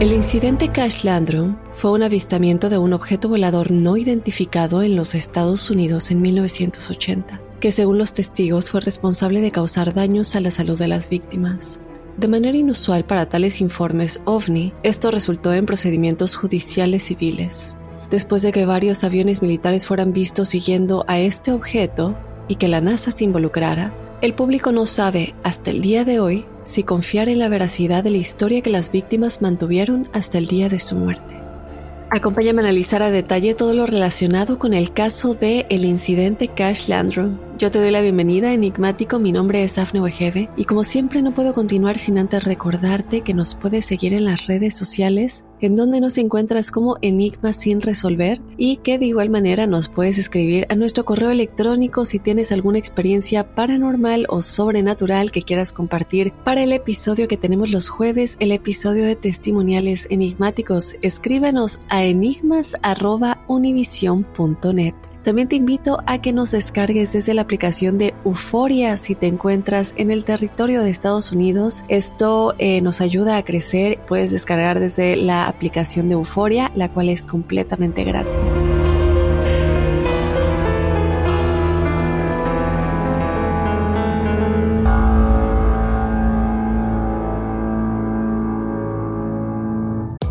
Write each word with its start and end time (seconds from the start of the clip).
El 0.00 0.12
incidente 0.12 0.68
Cash 0.68 1.02
Landrum 1.02 1.56
fue 1.70 1.90
un 1.90 2.04
avistamiento 2.04 2.68
de 2.68 2.78
un 2.78 2.92
objeto 2.92 3.28
volador 3.28 3.72
no 3.72 3.96
identificado 3.96 4.84
en 4.84 4.94
los 4.94 5.16
Estados 5.16 5.70
Unidos 5.70 6.12
en 6.12 6.22
1980, 6.22 7.40
que 7.58 7.72
según 7.72 7.98
los 7.98 8.12
testigos 8.12 8.70
fue 8.70 8.80
responsable 8.80 9.40
de 9.40 9.50
causar 9.50 9.92
daños 9.94 10.36
a 10.36 10.40
la 10.40 10.52
salud 10.52 10.78
de 10.78 10.86
las 10.86 11.10
víctimas. 11.10 11.80
De 12.16 12.28
manera 12.28 12.56
inusual 12.56 13.06
para 13.06 13.28
tales 13.28 13.60
informes 13.60 14.20
OVNI, 14.24 14.72
esto 14.84 15.10
resultó 15.10 15.52
en 15.52 15.66
procedimientos 15.66 16.36
judiciales 16.36 17.02
civiles. 17.02 17.74
Después 18.08 18.42
de 18.42 18.52
que 18.52 18.66
varios 18.66 19.02
aviones 19.02 19.42
militares 19.42 19.84
fueran 19.84 20.12
vistos 20.12 20.50
siguiendo 20.50 21.04
a 21.08 21.18
este 21.18 21.50
objeto 21.50 22.16
y 22.46 22.54
que 22.54 22.68
la 22.68 22.80
NASA 22.80 23.10
se 23.10 23.24
involucrara, 23.24 23.92
el 24.20 24.34
público 24.34 24.72
no 24.72 24.84
sabe 24.84 25.34
hasta 25.44 25.70
el 25.70 25.80
día 25.80 26.04
de 26.04 26.18
hoy 26.18 26.44
si 26.64 26.82
confiar 26.82 27.28
en 27.28 27.38
la 27.38 27.48
veracidad 27.48 28.02
de 28.02 28.10
la 28.10 28.16
historia 28.16 28.62
que 28.62 28.70
las 28.70 28.90
víctimas 28.90 29.42
mantuvieron 29.42 30.08
hasta 30.12 30.38
el 30.38 30.46
día 30.46 30.68
de 30.68 30.80
su 30.80 30.96
muerte. 30.96 31.34
Acompáñame 32.10 32.62
a 32.62 32.64
analizar 32.64 33.02
a 33.02 33.10
detalle 33.10 33.54
todo 33.54 33.74
lo 33.74 33.86
relacionado 33.86 34.58
con 34.58 34.74
el 34.74 34.92
caso 34.92 35.34
de 35.34 35.66
el 35.68 35.84
incidente 35.84 36.48
Cash 36.48 36.88
Landrum, 36.88 37.38
yo 37.58 37.70
te 37.72 37.80
doy 37.80 37.90
la 37.90 38.02
bienvenida, 38.02 38.52
enigmático. 38.52 39.18
Mi 39.18 39.32
nombre 39.32 39.64
es 39.64 39.78
Afne 39.78 40.00
Wegebe 40.00 40.48
y 40.56 40.64
como 40.64 40.84
siempre 40.84 41.22
no 41.22 41.32
puedo 41.32 41.52
continuar 41.52 41.98
sin 41.98 42.16
antes 42.16 42.44
recordarte 42.44 43.22
que 43.22 43.34
nos 43.34 43.56
puedes 43.56 43.84
seguir 43.84 44.14
en 44.14 44.26
las 44.26 44.46
redes 44.46 44.76
sociales 44.76 45.44
en 45.60 45.74
donde 45.74 46.00
nos 46.00 46.18
encuentras 46.18 46.70
como 46.70 46.98
Enigma 47.02 47.52
sin 47.52 47.80
resolver 47.80 48.40
y 48.56 48.76
que 48.76 49.00
de 49.00 49.06
igual 49.06 49.28
manera 49.28 49.66
nos 49.66 49.88
puedes 49.88 50.18
escribir 50.18 50.68
a 50.68 50.76
nuestro 50.76 51.04
correo 51.04 51.30
electrónico 51.30 52.04
si 52.04 52.20
tienes 52.20 52.52
alguna 52.52 52.78
experiencia 52.78 53.56
paranormal 53.56 54.26
o 54.28 54.40
sobrenatural 54.40 55.32
que 55.32 55.42
quieras 55.42 55.72
compartir 55.72 56.32
para 56.44 56.62
el 56.62 56.72
episodio 56.72 57.26
que 57.26 57.36
tenemos 57.36 57.72
los 57.72 57.88
jueves, 57.88 58.36
el 58.38 58.52
episodio 58.52 59.04
de 59.04 59.16
testimoniales 59.16 60.06
enigmáticos. 60.10 60.94
Escríbanos 61.02 61.80
a 61.88 62.04
enigmas@univision.net. 62.04 64.94
También 65.22 65.48
te 65.48 65.56
invito 65.56 65.98
a 66.06 66.20
que 66.20 66.32
nos 66.32 66.52
descargues 66.52 67.12
desde 67.12 67.34
la 67.34 67.42
aplicación 67.42 67.98
de 67.98 68.14
Euforia 68.24 68.96
si 68.96 69.14
te 69.14 69.26
encuentras 69.26 69.94
en 69.96 70.10
el 70.10 70.24
territorio 70.24 70.82
de 70.82 70.90
Estados 70.90 71.32
Unidos. 71.32 71.82
Esto 71.88 72.54
eh, 72.58 72.80
nos 72.80 73.00
ayuda 73.00 73.36
a 73.36 73.44
crecer. 73.44 73.98
Puedes 74.06 74.30
descargar 74.30 74.80
desde 74.80 75.16
la 75.16 75.48
aplicación 75.48 76.08
de 76.08 76.14
Euforia, 76.14 76.70
la 76.74 76.88
cual 76.88 77.08
es 77.08 77.26
completamente 77.26 78.04
gratis. 78.04 78.62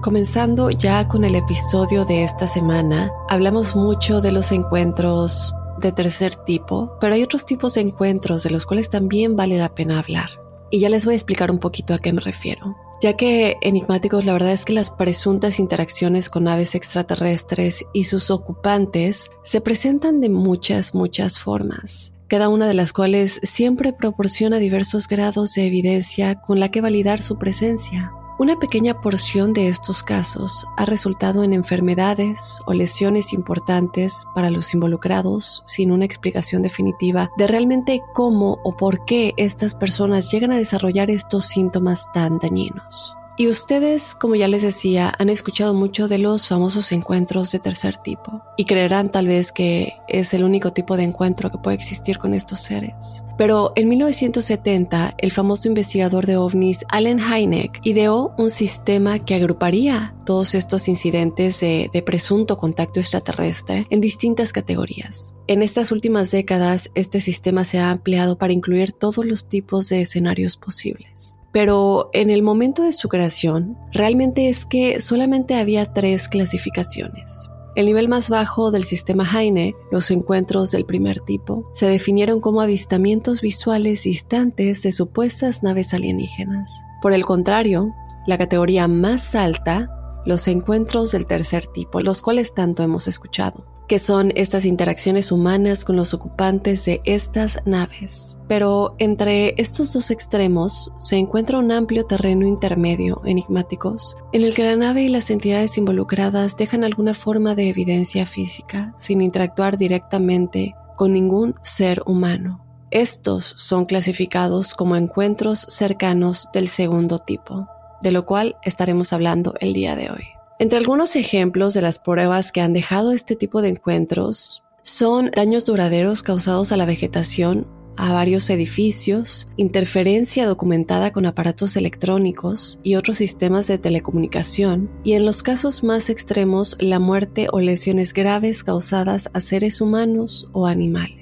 Comenzando 0.00 0.70
ya 0.70 1.06
con 1.08 1.24
el 1.24 1.34
episodio 1.34 2.06
de 2.06 2.24
esta 2.24 2.48
semana, 2.48 3.12
hablamos 3.28 3.76
mucho 3.76 4.22
de 4.22 4.32
los 4.32 4.50
encuentros 4.50 5.54
de 5.78 5.92
tercer 5.92 6.34
tipo, 6.36 6.96
pero 6.98 7.14
hay 7.14 7.22
otros 7.22 7.44
tipos 7.44 7.74
de 7.74 7.82
encuentros 7.82 8.42
de 8.42 8.48
los 8.48 8.64
cuales 8.64 8.88
también 8.88 9.36
vale 9.36 9.58
la 9.58 9.74
pena 9.74 9.98
hablar. 9.98 10.30
Y 10.70 10.80
ya 10.80 10.88
les 10.88 11.04
voy 11.04 11.12
a 11.12 11.16
explicar 11.16 11.50
un 11.50 11.58
poquito 11.58 11.92
a 11.92 11.98
qué 11.98 12.14
me 12.14 12.22
refiero. 12.22 12.76
ya 13.02 13.14
que 13.14 13.56
enigmáticos 13.60 14.24
la 14.24 14.32
verdad 14.32 14.52
es 14.52 14.64
que 14.64 14.72
las 14.72 14.90
presuntas 14.90 15.58
interacciones 15.58 16.30
con 16.30 16.48
aves 16.48 16.74
extraterrestres 16.74 17.84
y 17.92 18.04
sus 18.04 18.30
ocupantes 18.30 19.30
se 19.42 19.60
presentan 19.60 20.20
de 20.22 20.30
muchas, 20.30 20.94
muchas 20.94 21.38
formas 21.38 22.14
cada 22.26 22.48
una 22.48 22.68
de 22.68 22.74
las 22.74 22.92
cuales 22.92 23.40
siempre 23.42 23.92
proporciona 23.92 24.58
diversos 24.58 25.08
grados 25.08 25.54
de 25.54 25.66
evidencia 25.66 26.40
con 26.40 26.60
la 26.60 26.70
que 26.70 26.80
validar 26.80 27.20
su 27.20 27.38
presencia. 27.38 28.12
Una 28.40 28.58
pequeña 28.58 29.02
porción 29.02 29.52
de 29.52 29.68
estos 29.68 30.02
casos 30.02 30.66
ha 30.78 30.86
resultado 30.86 31.44
en 31.44 31.52
enfermedades 31.52 32.62
o 32.64 32.72
lesiones 32.72 33.34
importantes 33.34 34.26
para 34.34 34.48
los 34.48 34.72
involucrados 34.72 35.62
sin 35.66 35.92
una 35.92 36.06
explicación 36.06 36.62
definitiva 36.62 37.30
de 37.36 37.46
realmente 37.46 38.00
cómo 38.14 38.56
o 38.64 38.72
por 38.72 39.04
qué 39.04 39.34
estas 39.36 39.74
personas 39.74 40.32
llegan 40.32 40.52
a 40.52 40.56
desarrollar 40.56 41.10
estos 41.10 41.48
síntomas 41.48 42.10
tan 42.12 42.38
dañinos. 42.38 43.14
Y 43.40 43.48
ustedes, 43.48 44.14
como 44.14 44.34
ya 44.34 44.48
les 44.48 44.60
decía, 44.60 45.14
han 45.18 45.30
escuchado 45.30 45.72
mucho 45.72 46.08
de 46.08 46.18
los 46.18 46.46
famosos 46.46 46.92
encuentros 46.92 47.50
de 47.52 47.58
tercer 47.58 47.96
tipo 47.96 48.42
y 48.58 48.66
creerán 48.66 49.10
tal 49.10 49.28
vez 49.28 49.50
que 49.50 49.94
es 50.08 50.34
el 50.34 50.44
único 50.44 50.72
tipo 50.72 50.94
de 50.98 51.04
encuentro 51.04 51.50
que 51.50 51.56
puede 51.56 51.74
existir 51.74 52.18
con 52.18 52.34
estos 52.34 52.60
seres. 52.60 53.24
Pero 53.38 53.72
en 53.76 53.88
1970, 53.88 55.14
el 55.16 55.30
famoso 55.30 55.68
investigador 55.68 56.26
de 56.26 56.36
ovnis 56.36 56.84
Allen 56.90 57.18
Hynek 57.18 57.80
ideó 57.82 58.34
un 58.36 58.50
sistema 58.50 59.18
que 59.18 59.36
agruparía 59.36 60.14
todos 60.26 60.54
estos 60.54 60.86
incidentes 60.86 61.60
de, 61.60 61.88
de 61.94 62.02
presunto 62.02 62.58
contacto 62.58 63.00
extraterrestre 63.00 63.86
en 63.88 64.02
distintas 64.02 64.52
categorías. 64.52 65.34
En 65.46 65.62
estas 65.62 65.92
últimas 65.92 66.30
décadas, 66.30 66.90
este 66.94 67.20
sistema 67.20 67.64
se 67.64 67.78
ha 67.78 67.90
ampliado 67.90 68.36
para 68.36 68.52
incluir 68.52 68.92
todos 68.92 69.24
los 69.24 69.48
tipos 69.48 69.88
de 69.88 70.02
escenarios 70.02 70.58
posibles 70.58 71.39
pero 71.52 72.10
en 72.12 72.30
el 72.30 72.42
momento 72.42 72.82
de 72.82 72.92
su 72.92 73.08
creación, 73.08 73.76
realmente 73.92 74.48
es 74.48 74.66
que 74.66 75.00
solamente 75.00 75.56
había 75.56 75.86
tres 75.86 76.28
clasificaciones. 76.28 77.50
El 77.76 77.86
nivel 77.86 78.08
más 78.08 78.30
bajo 78.30 78.72
del 78.72 78.82
sistema 78.82 79.24
Heine, 79.24 79.74
los 79.92 80.10
encuentros 80.10 80.72
del 80.72 80.84
primer 80.84 81.20
tipo, 81.20 81.70
se 81.72 81.86
definieron 81.86 82.40
como 82.40 82.60
avistamientos 82.60 83.40
visuales 83.40 84.02
distantes 84.02 84.82
de 84.82 84.92
supuestas 84.92 85.62
naves 85.62 85.94
alienígenas. 85.94 86.84
Por 87.00 87.12
el 87.12 87.24
contrario, 87.24 87.94
la 88.26 88.38
categoría 88.38 88.88
más 88.88 89.34
alta, 89.34 89.88
los 90.24 90.48
encuentros 90.48 91.12
del 91.12 91.26
tercer 91.26 91.66
tipo, 91.66 92.00
los 92.00 92.22
cuales 92.22 92.54
tanto 92.54 92.82
hemos 92.82 93.08
escuchado 93.08 93.66
que 93.90 93.98
son 93.98 94.30
estas 94.36 94.66
interacciones 94.66 95.32
humanas 95.32 95.84
con 95.84 95.96
los 95.96 96.14
ocupantes 96.14 96.84
de 96.84 97.00
estas 97.04 97.60
naves. 97.66 98.38
Pero 98.46 98.92
entre 98.98 99.60
estos 99.60 99.92
dos 99.92 100.12
extremos 100.12 100.92
se 101.00 101.16
encuentra 101.16 101.58
un 101.58 101.72
amplio 101.72 102.06
terreno 102.06 102.46
intermedio, 102.46 103.20
enigmáticos, 103.24 104.16
en 104.32 104.42
el 104.42 104.54
que 104.54 104.62
la 104.62 104.76
nave 104.76 105.02
y 105.02 105.08
las 105.08 105.28
entidades 105.32 105.76
involucradas 105.76 106.56
dejan 106.56 106.84
alguna 106.84 107.14
forma 107.14 107.56
de 107.56 107.68
evidencia 107.68 108.26
física, 108.26 108.94
sin 108.96 109.20
interactuar 109.20 109.76
directamente 109.76 110.76
con 110.96 111.12
ningún 111.12 111.56
ser 111.62 112.00
humano. 112.06 112.64
Estos 112.92 113.54
son 113.56 113.86
clasificados 113.86 114.74
como 114.74 114.94
encuentros 114.94 115.66
cercanos 115.68 116.48
del 116.52 116.68
segundo 116.68 117.18
tipo, 117.18 117.66
de 118.02 118.12
lo 118.12 118.26
cual 118.26 118.56
estaremos 118.64 119.12
hablando 119.12 119.54
el 119.60 119.72
día 119.72 119.96
de 119.96 120.10
hoy. 120.10 120.24
Entre 120.58 120.78
algunos 120.78 121.16
ejemplos 121.16 121.72
de 121.74 121.82
las 121.82 121.98
pruebas 121.98 122.52
que 122.52 122.60
han 122.60 122.72
dejado 122.72 123.12
este 123.12 123.34
tipo 123.34 123.62
de 123.62 123.70
encuentros 123.70 124.62
son 124.82 125.30
daños 125.34 125.64
duraderos 125.64 126.22
causados 126.22 126.72
a 126.72 126.76
la 126.76 126.86
vegetación, 126.86 127.66
a 127.96 128.12
varios 128.12 128.48
edificios, 128.50 129.48
interferencia 129.56 130.46
documentada 130.46 131.12
con 131.12 131.26
aparatos 131.26 131.76
electrónicos 131.76 132.78
y 132.82 132.94
otros 132.94 133.18
sistemas 133.18 133.66
de 133.66 133.78
telecomunicación, 133.78 134.90
y 135.04 135.12
en 135.12 135.26
los 135.26 135.42
casos 135.42 135.82
más 135.82 136.08
extremos 136.08 136.76
la 136.78 136.98
muerte 136.98 137.48
o 137.52 137.60
lesiones 137.60 138.14
graves 138.14 138.64
causadas 138.64 139.30
a 139.34 139.40
seres 139.40 139.80
humanos 139.80 140.48
o 140.52 140.66
animales. 140.66 141.19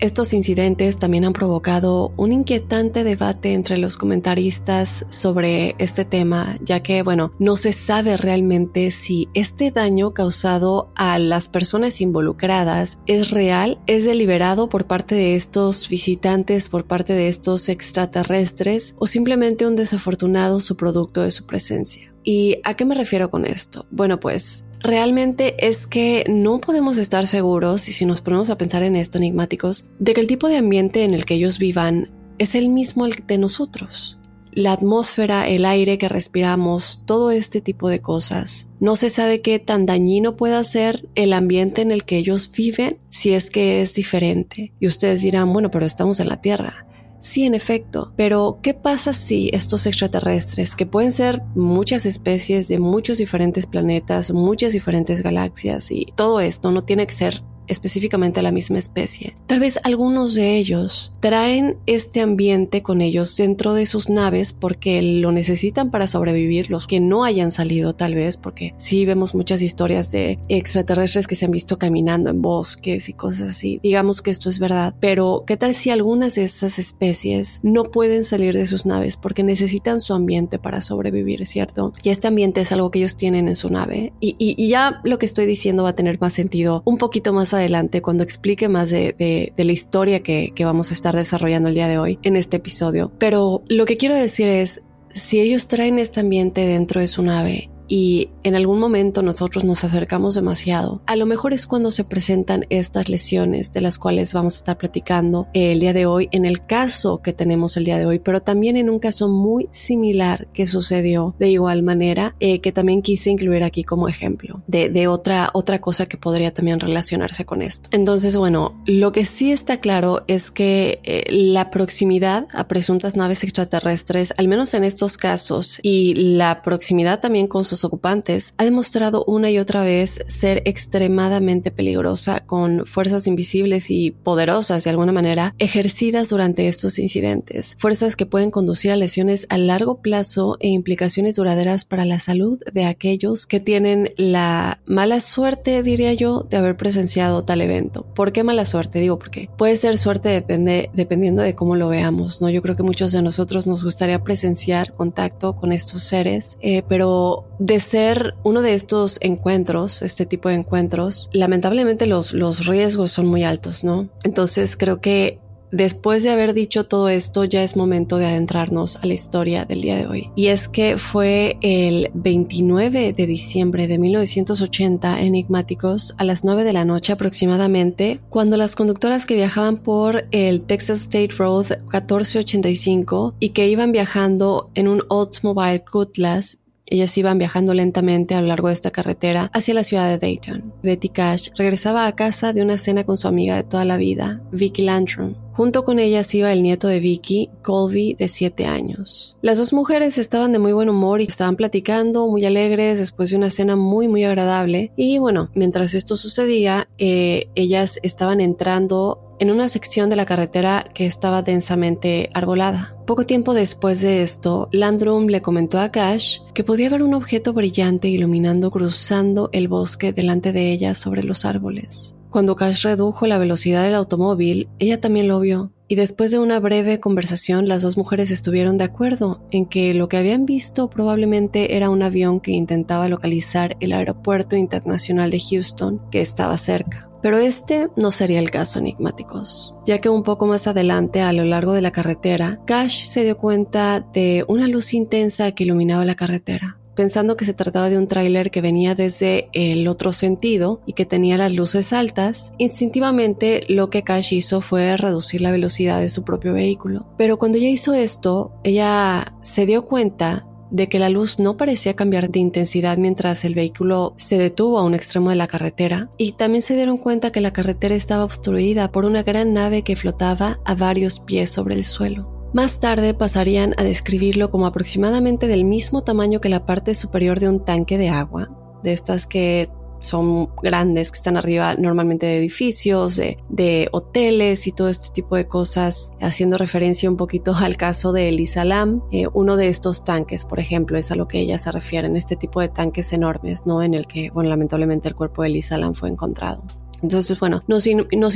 Estos 0.00 0.32
incidentes 0.32 0.96
también 0.96 1.26
han 1.26 1.34
provocado 1.34 2.14
un 2.16 2.32
inquietante 2.32 3.04
debate 3.04 3.52
entre 3.52 3.76
los 3.76 3.98
comentaristas 3.98 5.04
sobre 5.10 5.74
este 5.76 6.06
tema, 6.06 6.56
ya 6.62 6.82
que, 6.82 7.02
bueno, 7.02 7.34
no 7.38 7.54
se 7.54 7.72
sabe 7.72 8.16
realmente 8.16 8.90
si 8.92 9.28
este 9.34 9.70
daño 9.70 10.14
causado 10.14 10.90
a 10.96 11.18
las 11.18 11.50
personas 11.50 12.00
involucradas 12.00 12.98
es 13.04 13.30
real, 13.30 13.78
es 13.86 14.06
deliberado 14.06 14.70
por 14.70 14.86
parte 14.86 15.14
de 15.14 15.34
estos 15.34 15.86
visitantes, 15.90 16.70
por 16.70 16.86
parte 16.86 17.12
de 17.12 17.28
estos 17.28 17.68
extraterrestres, 17.68 18.94
o 18.98 19.06
simplemente 19.06 19.66
un 19.66 19.76
desafortunado 19.76 20.60
subproducto 20.60 21.20
de 21.20 21.30
su 21.30 21.44
presencia. 21.44 22.14
¿Y 22.24 22.56
a 22.64 22.72
qué 22.72 22.86
me 22.86 22.94
refiero 22.94 23.30
con 23.30 23.44
esto? 23.44 23.86
Bueno, 23.90 24.18
pues 24.18 24.64
realmente 24.80 25.66
es 25.66 25.86
que 25.86 26.24
no 26.28 26.60
podemos 26.60 26.98
estar 26.98 27.26
seguros, 27.26 27.88
y 27.88 27.92
si 27.92 28.06
nos 28.06 28.20
ponemos 28.20 28.50
a 28.50 28.58
pensar 28.58 28.82
en 28.82 28.96
esto, 28.96 29.18
enigmáticos, 29.18 29.86
de 29.98 30.14
que 30.14 30.20
el 30.20 30.26
tipo 30.26 30.48
de 30.48 30.56
ambiente 30.56 31.04
en 31.04 31.14
el 31.14 31.24
que 31.24 31.34
ellos 31.34 31.58
vivan 31.58 32.10
es 32.38 32.54
el 32.54 32.68
mismo 32.68 33.04
al 33.04 33.12
de 33.26 33.38
nosotros. 33.38 34.18
La 34.52 34.72
atmósfera, 34.72 35.48
el 35.48 35.64
aire 35.64 35.96
que 35.96 36.08
respiramos, 36.08 37.02
todo 37.06 37.30
este 37.30 37.60
tipo 37.60 37.88
de 37.88 38.00
cosas. 38.00 38.68
No 38.80 38.96
se 38.96 39.08
sabe 39.08 39.42
qué 39.42 39.60
tan 39.60 39.86
dañino 39.86 40.36
pueda 40.36 40.64
ser 40.64 41.08
el 41.14 41.32
ambiente 41.34 41.82
en 41.82 41.92
el 41.92 42.04
que 42.04 42.16
ellos 42.16 42.50
viven 42.50 42.98
si 43.10 43.32
es 43.34 43.48
que 43.48 43.80
es 43.80 43.94
diferente. 43.94 44.72
Y 44.80 44.88
ustedes 44.88 45.22
dirán, 45.22 45.52
bueno, 45.52 45.70
pero 45.70 45.86
estamos 45.86 46.18
en 46.18 46.28
la 46.28 46.40
Tierra. 46.40 46.86
Sí, 47.20 47.44
en 47.44 47.54
efecto, 47.54 48.14
pero 48.16 48.58
¿qué 48.62 48.72
pasa 48.72 49.12
si 49.12 49.50
estos 49.52 49.86
extraterrestres, 49.86 50.74
que 50.74 50.86
pueden 50.86 51.12
ser 51.12 51.42
muchas 51.54 52.06
especies 52.06 52.68
de 52.68 52.78
muchos 52.78 53.18
diferentes 53.18 53.66
planetas, 53.66 54.30
muchas 54.30 54.72
diferentes 54.72 55.22
galaxias 55.22 55.90
y 55.90 56.06
todo 56.16 56.40
esto 56.40 56.70
no 56.70 56.82
tiene 56.82 57.06
que 57.06 57.12
ser 57.12 57.42
específicamente 57.70 58.42
la 58.42 58.52
misma 58.52 58.78
especie. 58.78 59.36
Tal 59.46 59.60
vez 59.60 59.78
algunos 59.84 60.34
de 60.34 60.56
ellos 60.56 61.12
traen 61.20 61.76
este 61.86 62.20
ambiente 62.20 62.82
con 62.82 63.00
ellos 63.00 63.36
dentro 63.36 63.74
de 63.74 63.86
sus 63.86 64.10
naves 64.10 64.52
porque 64.52 65.00
lo 65.02 65.32
necesitan 65.32 65.90
para 65.90 66.06
sobrevivir, 66.06 66.70
los 66.70 66.86
que 66.86 67.00
no 67.00 67.24
hayan 67.24 67.50
salido 67.50 67.94
tal 67.94 68.14
vez, 68.14 68.36
porque 68.36 68.74
sí 68.76 69.04
vemos 69.04 69.34
muchas 69.34 69.62
historias 69.62 70.10
de 70.12 70.38
extraterrestres 70.48 71.26
que 71.26 71.34
se 71.34 71.44
han 71.44 71.50
visto 71.50 71.78
caminando 71.78 72.30
en 72.30 72.42
bosques 72.42 73.08
y 73.08 73.12
cosas 73.12 73.50
así. 73.50 73.80
Digamos 73.82 74.22
que 74.22 74.30
esto 74.30 74.48
es 74.48 74.58
verdad, 74.58 74.94
pero 75.00 75.44
¿qué 75.46 75.56
tal 75.56 75.74
si 75.74 75.90
algunas 75.90 76.34
de 76.34 76.42
estas 76.42 76.78
especies 76.78 77.60
no 77.62 77.84
pueden 77.84 78.24
salir 78.24 78.54
de 78.54 78.66
sus 78.66 78.86
naves 78.86 79.16
porque 79.16 79.42
necesitan 79.42 80.00
su 80.00 80.14
ambiente 80.14 80.58
para 80.58 80.80
sobrevivir, 80.80 81.46
¿cierto? 81.46 81.92
Y 82.02 82.10
este 82.10 82.28
ambiente 82.28 82.60
es 82.60 82.72
algo 82.72 82.90
que 82.90 82.98
ellos 82.98 83.16
tienen 83.16 83.48
en 83.48 83.56
su 83.56 83.70
nave. 83.70 84.12
Y, 84.20 84.36
y, 84.38 84.68
ya 84.68 85.00
lo 85.04 85.18
que 85.18 85.26
estoy 85.26 85.46
diciendo 85.46 85.82
va 85.82 85.90
a 85.90 85.94
tener 85.94 86.20
más 86.20 86.32
sentido 86.32 86.82
un 86.84 86.98
poquito 86.98 87.32
más 87.32 87.54
adelante 87.54 87.59
cuando 88.02 88.22
explique 88.22 88.68
más 88.68 88.90
de, 88.90 89.52
la 89.56 89.72
historia 89.72 90.22
que 90.22 90.64
vamos 90.64 90.90
a 90.90 90.94
estar 90.94 91.14
desarrollando 91.14 91.68
el 91.68 91.74
día 91.74 91.88
de 91.88 91.98
hoy 91.98 92.18
en 92.22 92.36
este 92.36 92.58
episodio. 92.58 93.12
Pero 93.18 93.62
lo 93.68 93.86
que 93.86 93.96
quiero 93.96 94.14
decir 94.14 94.48
es, 94.48 94.82
si 95.12 95.40
ellos 95.40 95.68
traen 95.68 95.98
este 95.98 96.20
ambiente 96.20 96.66
dentro 96.66 97.00
de 97.00 97.08
su 97.08 97.22
nave 97.22 97.70
y 97.90 98.30
en 98.44 98.54
algún 98.54 98.78
momento 98.78 99.20
nosotros 99.20 99.64
nos 99.64 99.84
acercamos 99.84 100.36
demasiado, 100.36 101.02
a 101.06 101.16
lo 101.16 101.26
mejor 101.26 101.52
es 101.52 101.66
cuando 101.66 101.90
se 101.90 102.04
presentan 102.04 102.64
estas 102.70 103.08
lesiones 103.08 103.72
de 103.72 103.80
las 103.80 103.98
cuales 103.98 104.32
vamos 104.32 104.54
a 104.54 104.58
estar 104.58 104.78
platicando 104.78 105.48
el 105.52 105.80
día 105.80 105.92
de 105.92 106.06
hoy, 106.06 106.28
en 106.30 106.44
el 106.44 106.64
caso 106.64 107.20
que 107.20 107.32
tenemos 107.32 107.76
el 107.76 107.84
día 107.84 107.98
de 107.98 108.06
hoy, 108.06 108.20
pero 108.20 108.40
también 108.40 108.76
en 108.76 108.88
un 108.88 109.00
caso 109.00 109.28
muy 109.28 109.68
similar 109.72 110.46
que 110.52 110.68
sucedió 110.68 111.34
de 111.38 111.50
igual 111.50 111.82
manera, 111.82 112.36
eh, 112.38 112.60
que 112.60 112.70
también 112.70 113.02
quise 113.02 113.30
incluir 113.30 113.64
aquí 113.64 113.82
como 113.82 114.08
ejemplo 114.08 114.62
de, 114.68 114.88
de 114.88 115.08
otra, 115.08 115.50
otra 115.52 115.80
cosa 115.80 116.06
que 116.06 116.16
podría 116.16 116.54
también 116.54 116.78
relacionarse 116.78 117.44
con 117.44 117.60
esto. 117.60 117.88
Entonces, 117.92 118.36
bueno, 118.36 118.80
lo 118.86 119.10
que 119.10 119.24
sí 119.24 119.50
está 119.50 119.78
claro 119.78 120.22
es 120.28 120.52
que 120.52 121.00
eh, 121.02 121.24
la 121.28 121.70
proximidad 121.70 122.46
a 122.52 122.68
presuntas 122.68 123.16
naves 123.16 123.42
extraterrestres, 123.42 124.32
al 124.36 124.46
menos 124.46 124.74
en 124.74 124.84
estos 124.84 125.16
casos, 125.16 125.80
y 125.82 126.14
la 126.14 126.62
proximidad 126.62 127.18
también 127.18 127.48
con 127.48 127.64
sus 127.64 127.79
ocupantes, 127.84 128.54
ha 128.58 128.64
demostrado 128.64 129.24
una 129.26 129.50
y 129.50 129.58
otra 129.58 129.82
vez 129.82 130.20
ser 130.26 130.62
extremadamente 130.64 131.70
peligrosa 131.70 132.40
con 132.40 132.86
fuerzas 132.86 133.26
invisibles 133.26 133.90
y 133.90 134.10
poderosas 134.10 134.84
de 134.84 134.90
alguna 134.90 135.12
manera 135.12 135.54
ejercidas 135.58 136.28
durante 136.28 136.68
estos 136.68 136.98
incidentes, 136.98 137.76
fuerzas 137.78 138.16
que 138.16 138.26
pueden 138.26 138.50
conducir 138.50 138.90
a 138.90 138.96
lesiones 138.96 139.46
a 139.48 139.58
largo 139.58 140.00
plazo 140.00 140.56
e 140.60 140.68
implicaciones 140.68 141.36
duraderas 141.36 141.84
para 141.84 142.04
la 142.04 142.18
salud 142.18 142.60
de 142.72 142.84
aquellos 142.84 143.46
que 143.46 143.60
tienen 143.60 144.12
la 144.16 144.80
mala 144.86 145.20
suerte, 145.20 145.82
diría 145.82 146.12
yo, 146.14 146.46
de 146.48 146.56
haber 146.56 146.76
presenciado 146.76 147.44
tal 147.44 147.60
evento. 147.60 148.06
¿Por 148.14 148.32
qué 148.32 148.42
mala 148.42 148.64
suerte? 148.64 149.00
Digo, 149.00 149.18
porque 149.18 149.48
puede 149.56 149.76
ser 149.76 149.98
suerte 149.98 150.28
depende, 150.28 150.90
dependiendo 150.94 151.42
de 151.42 151.54
cómo 151.54 151.76
lo 151.76 151.88
veamos, 151.88 152.40
¿no? 152.40 152.50
Yo 152.50 152.62
creo 152.62 152.76
que 152.76 152.82
muchos 152.82 153.12
de 153.12 153.22
nosotros 153.22 153.66
nos 153.66 153.84
gustaría 153.84 154.22
presenciar 154.22 154.92
contacto 154.92 155.56
con 155.56 155.72
estos 155.72 156.02
seres, 156.02 156.58
eh, 156.60 156.82
pero 156.88 157.44
de 157.70 157.78
ser 157.78 158.34
uno 158.42 158.62
de 158.62 158.74
estos 158.74 159.18
encuentros, 159.20 160.02
este 160.02 160.26
tipo 160.26 160.48
de 160.48 160.56
encuentros, 160.56 161.30
lamentablemente 161.32 162.06
los, 162.06 162.32
los 162.32 162.66
riesgos 162.66 163.12
son 163.12 163.26
muy 163.26 163.44
altos, 163.44 163.84
¿no? 163.84 164.08
Entonces 164.24 164.76
creo 164.76 165.00
que 165.00 165.38
después 165.70 166.24
de 166.24 166.30
haber 166.30 166.52
dicho 166.52 166.86
todo 166.86 167.08
esto, 167.08 167.44
ya 167.44 167.62
es 167.62 167.76
momento 167.76 168.16
de 168.16 168.26
adentrarnos 168.26 168.96
a 168.96 169.06
la 169.06 169.14
historia 169.14 169.66
del 169.66 169.82
día 169.82 169.94
de 169.94 170.08
hoy. 170.08 170.30
Y 170.34 170.48
es 170.48 170.68
que 170.68 170.98
fue 170.98 171.58
el 171.60 172.10
29 172.12 173.12
de 173.12 173.26
diciembre 173.28 173.86
de 173.86 174.00
1980 174.00 175.20
enigmáticos 175.20 176.16
a 176.18 176.24
las 176.24 176.42
9 176.42 176.64
de 176.64 176.72
la 176.72 176.84
noche 176.84 177.12
aproximadamente, 177.12 178.18
cuando 178.30 178.56
las 178.56 178.74
conductoras 178.74 179.26
que 179.26 179.36
viajaban 179.36 179.76
por 179.76 180.26
el 180.32 180.62
Texas 180.62 181.02
State 181.02 181.36
Road 181.38 181.66
1485 181.82 183.36
y 183.38 183.50
que 183.50 183.68
iban 183.68 183.92
viajando 183.92 184.72
en 184.74 184.88
un 184.88 185.04
Oldsmobile 185.08 185.84
Cutlass 185.84 186.58
ellas 186.90 187.16
iban 187.16 187.38
viajando 187.38 187.72
lentamente 187.72 188.34
a 188.34 188.40
lo 188.40 188.48
largo 188.48 188.68
de 188.68 188.74
esta 188.74 188.90
carretera 188.90 189.50
hacia 189.54 189.74
la 189.74 189.84
ciudad 189.84 190.08
de 190.08 190.18
Dayton. 190.18 190.74
Betty 190.82 191.08
Cash 191.08 191.48
regresaba 191.56 192.06
a 192.06 192.14
casa 192.14 192.52
de 192.52 192.62
una 192.62 192.76
cena 192.76 193.04
con 193.04 193.16
su 193.16 193.28
amiga 193.28 193.56
de 193.56 193.62
toda 193.62 193.84
la 193.84 193.96
vida, 193.96 194.42
Vicky 194.52 194.82
Landrum. 194.82 195.34
Junto 195.52 195.84
con 195.84 195.98
ellas 195.98 196.34
iba 196.34 196.52
el 196.52 196.62
nieto 196.62 196.88
de 196.88 197.00
Vicky, 197.00 197.50
Colby, 197.62 198.14
de 198.14 198.28
7 198.28 198.66
años. 198.66 199.36
Las 199.42 199.58
dos 199.58 199.72
mujeres 199.72 200.16
estaban 200.16 200.52
de 200.52 200.58
muy 200.58 200.72
buen 200.72 200.88
humor 200.88 201.20
y 201.20 201.24
estaban 201.24 201.56
platicando, 201.56 202.28
muy 202.28 202.44
alegres, 202.46 202.98
después 202.98 203.30
de 203.30 203.36
una 203.36 203.50
cena 203.50 203.76
muy, 203.76 204.08
muy 204.08 204.24
agradable. 204.24 204.90
Y 204.96 205.18
bueno, 205.18 205.50
mientras 205.54 205.92
esto 205.92 206.16
sucedía, 206.16 206.88
eh, 206.96 207.48
ellas 207.54 208.00
estaban 208.02 208.40
entrando 208.40 209.29
en 209.40 209.50
una 209.50 209.68
sección 209.68 210.10
de 210.10 210.16
la 210.16 210.26
carretera 210.26 210.84
que 210.94 211.06
estaba 211.06 211.42
densamente 211.42 212.30
arbolada. 212.34 212.94
Poco 213.06 213.24
tiempo 213.24 213.54
después 213.54 214.02
de 214.02 214.22
esto, 214.22 214.68
Landrum 214.70 215.26
le 215.26 215.42
comentó 215.42 215.80
a 215.80 215.90
Cash 215.90 216.40
que 216.54 216.62
podía 216.62 216.90
ver 216.90 217.02
un 217.02 217.14
objeto 217.14 217.52
brillante 217.52 218.08
iluminando 218.08 218.70
cruzando 218.70 219.48
el 219.52 219.66
bosque 219.66 220.12
delante 220.12 220.52
de 220.52 220.70
ella 220.70 220.94
sobre 220.94 221.24
los 221.24 221.44
árboles. 221.44 222.16
Cuando 222.28 222.54
Cash 222.54 222.84
redujo 222.84 223.26
la 223.26 223.38
velocidad 223.38 223.82
del 223.82 223.94
automóvil, 223.94 224.68
ella 224.78 225.00
también 225.00 225.26
lo 225.26 225.40
vio, 225.40 225.72
y 225.90 225.96
después 225.96 226.30
de 226.30 226.38
una 226.38 226.60
breve 226.60 227.00
conversación 227.00 227.66
las 227.66 227.82
dos 227.82 227.96
mujeres 227.96 228.30
estuvieron 228.30 228.78
de 228.78 228.84
acuerdo 228.84 229.42
en 229.50 229.66
que 229.66 229.92
lo 229.92 230.08
que 230.08 230.18
habían 230.18 230.46
visto 230.46 230.88
probablemente 230.88 231.76
era 231.76 231.90
un 231.90 232.04
avión 232.04 232.38
que 232.38 232.52
intentaba 232.52 233.08
localizar 233.08 233.76
el 233.80 233.92
aeropuerto 233.92 234.54
internacional 234.54 235.32
de 235.32 235.40
Houston 235.40 236.00
que 236.12 236.20
estaba 236.20 236.56
cerca. 236.58 237.10
Pero 237.22 237.38
este 237.38 237.88
no 237.96 238.12
sería 238.12 238.38
el 238.38 238.52
caso 238.52 238.78
enigmáticos, 238.78 239.74
ya 239.84 239.98
que 239.98 240.08
un 240.08 240.22
poco 240.22 240.46
más 240.46 240.68
adelante 240.68 241.22
a 241.22 241.32
lo 241.32 241.44
largo 241.44 241.72
de 241.72 241.82
la 241.82 241.90
carretera, 241.90 242.60
Cash 242.66 243.02
se 243.02 243.24
dio 243.24 243.36
cuenta 243.36 243.98
de 244.12 244.44
una 244.46 244.68
luz 244.68 244.94
intensa 244.94 245.50
que 245.52 245.64
iluminaba 245.64 246.04
la 246.04 246.14
carretera. 246.14 246.79
Pensando 246.94 247.36
que 247.36 247.44
se 247.44 247.54
trataba 247.54 247.88
de 247.88 247.98
un 247.98 248.08
tráiler 248.08 248.50
que 248.50 248.60
venía 248.60 248.94
desde 248.94 249.48
el 249.52 249.88
otro 249.88 250.12
sentido 250.12 250.80
y 250.86 250.92
que 250.92 251.06
tenía 251.06 251.36
las 251.36 251.54
luces 251.54 251.92
altas, 251.92 252.52
instintivamente 252.58 253.62
lo 253.68 253.90
que 253.90 254.02
Cash 254.02 254.34
hizo 254.34 254.60
fue 254.60 254.96
reducir 254.96 255.40
la 255.40 255.52
velocidad 255.52 256.00
de 256.00 256.08
su 256.08 256.24
propio 256.24 256.52
vehículo. 256.52 257.06
Pero 257.16 257.38
cuando 257.38 257.58
ella 257.58 257.68
hizo 257.68 257.94
esto, 257.94 258.52
ella 258.64 259.36
se 259.42 259.66
dio 259.66 259.84
cuenta 259.84 260.46
de 260.70 260.88
que 260.88 260.98
la 260.98 261.08
luz 261.08 261.38
no 261.38 261.56
parecía 261.56 261.94
cambiar 261.94 262.30
de 262.30 262.38
intensidad 262.38 262.96
mientras 262.96 263.44
el 263.44 263.54
vehículo 263.54 264.14
se 264.16 264.38
detuvo 264.38 264.78
a 264.78 264.84
un 264.84 264.94
extremo 264.94 265.30
de 265.30 265.36
la 265.36 265.48
carretera 265.48 266.08
y 266.16 266.32
también 266.32 266.62
se 266.62 266.76
dieron 266.76 266.98
cuenta 266.98 267.32
que 267.32 267.40
la 267.40 267.52
carretera 267.52 267.94
estaba 267.94 268.24
obstruida 268.24 268.92
por 268.92 269.04
una 269.04 269.22
gran 269.22 269.52
nave 269.52 269.82
que 269.82 269.96
flotaba 269.96 270.60
a 270.64 270.74
varios 270.74 271.20
pies 271.20 271.50
sobre 271.50 271.74
el 271.74 271.84
suelo. 271.84 272.29
Más 272.52 272.80
tarde 272.80 273.14
pasarían 273.14 273.74
a 273.76 273.84
describirlo 273.84 274.50
como 274.50 274.66
aproximadamente 274.66 275.46
del 275.46 275.64
mismo 275.64 276.02
tamaño 276.02 276.40
que 276.40 276.48
la 276.48 276.66
parte 276.66 276.94
superior 276.94 277.38
de 277.38 277.48
un 277.48 277.64
tanque 277.64 277.96
de 277.96 278.08
agua, 278.08 278.50
de 278.82 278.92
estas 278.92 279.26
que 279.28 279.70
son 280.00 280.48
grandes, 280.62 281.12
que 281.12 281.18
están 281.18 281.36
arriba 281.36 281.74
normalmente 281.74 282.26
de 282.26 282.38
edificios, 282.38 283.16
de, 283.16 283.88
hoteles 283.92 284.66
y 284.66 284.72
todo 284.72 284.88
este 284.88 285.10
tipo 285.12 285.36
de 285.36 285.46
cosas, 285.46 286.12
haciendo 286.20 286.56
referencia 286.56 287.08
un 287.08 287.16
poquito 287.16 287.54
al 287.54 287.76
caso 287.76 288.12
de 288.12 288.30
Elisa 288.30 288.64
Lam. 288.64 289.02
Eh, 289.12 289.26
uno 289.32 289.56
de 289.56 289.68
estos 289.68 290.02
tanques, 290.04 290.44
por 290.44 290.58
ejemplo, 290.58 290.98
es 290.98 291.12
a 291.12 291.16
lo 291.16 291.28
que 291.28 291.38
ella 291.38 291.58
se 291.58 291.70
refiere, 291.70 292.08
en 292.08 292.16
este 292.16 292.34
tipo 292.34 292.60
de 292.60 292.68
tanques 292.68 293.12
enormes, 293.12 293.66
¿no? 293.66 293.82
En 293.82 293.94
el 293.94 294.06
que, 294.06 294.30
bueno, 294.30 294.50
lamentablemente 294.50 295.08
el 295.08 295.14
cuerpo 295.14 295.42
de 295.42 295.48
Elisa 295.50 295.78
Lam 295.78 295.94
fue 295.94 296.08
encontrado. 296.08 296.64
Entonces, 297.02 297.38
bueno, 297.40 297.62
nos, 297.66 297.86